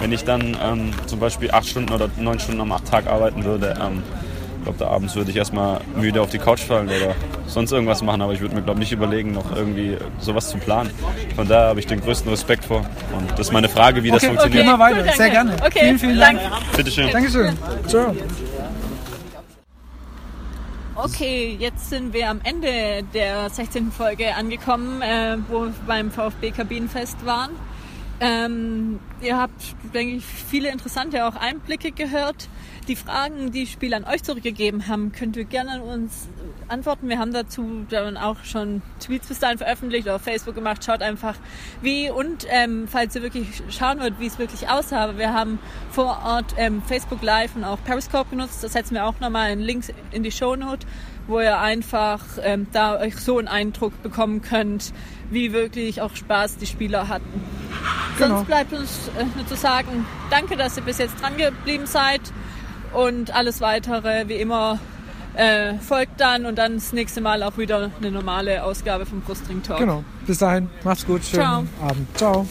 wenn 0.01 0.13
ich 0.13 0.25
dann 0.25 0.57
ähm, 0.63 0.91
zum 1.07 1.19
Beispiel 1.19 1.51
acht 1.51 1.67
Stunden 1.67 1.93
oder 1.93 2.09
neun 2.17 2.39
Stunden 2.39 2.61
am 2.61 2.85
Tag 2.85 3.07
arbeiten 3.07 3.45
würde, 3.45 3.75
ähm, 3.81 4.03
glaube, 4.65 4.79
da 4.79 4.89
abends 4.89 5.15
würde 5.15 5.31
ich 5.31 5.37
erstmal 5.37 5.81
müde 5.97 6.21
auf 6.21 6.31
die 6.31 6.39
Couch 6.39 6.61
fallen 6.61 6.89
oder 6.89 7.15
sonst 7.47 7.73
irgendwas 7.73 8.03
machen, 8.03 8.23
aber 8.23 8.33
ich 8.33 8.41
würde 8.41 8.55
mir, 8.55 8.63
glaube 8.63 8.81
nicht 8.81 8.93
überlegen, 8.93 9.33
noch 9.33 9.55
irgendwie 9.55 9.97
sowas 10.19 10.51
zu 10.51 10.59
planen. 10.59 10.91
Von 11.37 11.47
daher 11.47 11.69
habe 11.69 11.81
ich 11.81 11.87
den 11.87 12.01
größten 12.01 12.29
Respekt 12.31 12.65
vor. 12.65 12.85
Und 13.17 13.31
das 13.33 13.49
ist 13.49 13.53
meine 13.53 13.69
Frage, 13.69 14.03
wie 14.03 14.11
das 14.11 14.23
okay, 14.23 14.29
funktioniert. 14.29 14.65
immer 14.65 14.79
weiter. 14.79 15.03
Gut, 15.03 15.15
Sehr 15.15 15.31
danke. 15.31 15.57
gerne. 15.57 15.67
Okay, 15.67 15.81
vielen, 15.81 15.99
vielen 15.99 16.19
Dank. 16.19 16.41
Dank. 16.41 16.77
Bitteschön. 16.77 17.11
Dankeschön. 17.13 17.59
Ciao. 17.87 18.17
Okay, 20.97 21.57
jetzt 21.59 21.91
sind 21.91 22.13
wir 22.13 22.31
am 22.31 22.41
Ende 22.45 23.03
der 23.13 23.51
16. 23.51 23.91
Folge 23.91 24.35
angekommen, 24.35 25.03
äh, 25.03 25.37
wo 25.49 25.65
wir 25.65 25.75
beim 25.87 26.11
VfB 26.11 26.53
Kabinenfest 26.53 27.27
waren. 27.27 27.51
Ähm, 28.21 29.01
ihr 29.21 29.37
habt, 29.37 29.75
denke 29.93 30.17
ich, 30.17 30.25
viele 30.25 30.71
interessante 30.71 31.27
auch 31.27 31.35
Einblicke 31.35 31.91
gehört. 31.91 32.49
Die 32.89 32.97
Fragen, 32.97 33.51
die 33.51 33.67
Spieler 33.67 33.97
an 33.97 34.05
euch 34.05 34.23
zurückgegeben 34.23 34.89
haben, 34.89 35.13
könnt 35.13 35.37
ihr 35.37 35.45
gerne 35.45 35.71
an 35.71 35.81
uns 35.81 36.29
antworten. 36.69 37.09
Wir 37.09 37.19
haben 37.19 37.33
dazu 37.33 37.87
dann 37.89 38.17
auch 38.19 38.45
schon 38.45 38.83
Tweets 39.01 39.29
bis 39.29 39.39
dahin 39.39 39.57
veröffentlicht 39.57 40.07
oder 40.07 40.17
auf 40.17 40.23
Facebook 40.23 40.55
gemacht. 40.55 40.85
Schaut 40.85 41.01
einfach 41.01 41.37
wie 41.81 42.11
und 42.11 42.47
ähm, 42.51 42.87
falls 42.87 43.17
ihr 43.17 43.23
wirklich 43.23 43.63
schauen 43.71 44.01
wollt, 44.01 44.21
wie 44.21 44.27
es 44.27 44.39
wirklich 44.39 44.69
aussah. 44.69 45.17
Wir 45.17 45.33
haben 45.33 45.59
vor 45.91 46.21
Ort 46.25 46.55
ähm, 46.59 46.83
Facebook 46.83 47.23
Live 47.23 47.57
und 47.57 47.65
auch 47.65 47.79
Periscope 47.85 48.31
genutzt. 48.31 48.63
Das 48.63 48.73
setzen 48.75 48.95
wir 48.95 49.07
auch 49.07 49.19
nochmal 49.21 49.53
in 49.53 49.61
Links 49.61 49.91
in 50.11 50.23
die 50.23 50.33
Shownote, 50.33 50.87
wo 51.27 51.41
ihr 51.41 51.59
einfach 51.59 52.23
ähm, 52.43 52.67
da 52.73 52.99
euch 52.99 53.17
so 53.17 53.39
einen 53.39 53.49
Eindruck 53.49 54.03
bekommen 54.03 54.43
könnt, 54.43 54.93
wie 55.31 55.53
wirklich 55.53 56.03
auch 56.03 56.15
Spaß 56.15 56.59
die 56.59 56.67
Spieler 56.67 57.09
hatten. 57.09 57.43
Genau. 58.19 58.37
Sonst 58.37 58.47
bleibt 58.47 58.73
uns 58.73 59.11
äh, 59.19 59.25
nur 59.35 59.47
zu 59.47 59.57
sagen, 59.57 60.07
danke, 60.31 60.57
dass 60.57 60.77
ihr 60.77 60.83
bis 60.83 60.99
jetzt 60.99 61.21
dran 61.21 61.37
geblieben 61.37 61.87
seid 61.87 62.21
und 62.95 63.35
alles 63.35 63.61
weitere 63.61 64.29
wie 64.29 64.35
immer 64.35 64.79
äh, 65.35 65.75
folgt 65.79 66.21
dann 66.21 66.47
und 66.47 66.57
dann 66.57 66.75
das 66.75 66.93
nächste 66.93 67.21
Mal 67.21 67.43
auch 67.43 67.59
wieder 67.59 67.91
eine 67.99 68.11
normale 68.11 68.63
Ausgabe 68.63 69.07
vom 69.07 69.21
Brustring 69.21 69.63
Talk. 69.63 69.79
Genau. 69.79 70.05
Bis 70.27 70.39
dahin, 70.39 70.71
macht's 70.85 71.07
gut. 71.07 71.25
Schönen 71.25 71.43
Ciao. 71.43 71.89
Abend. 71.89 72.17
Ciao. 72.17 72.47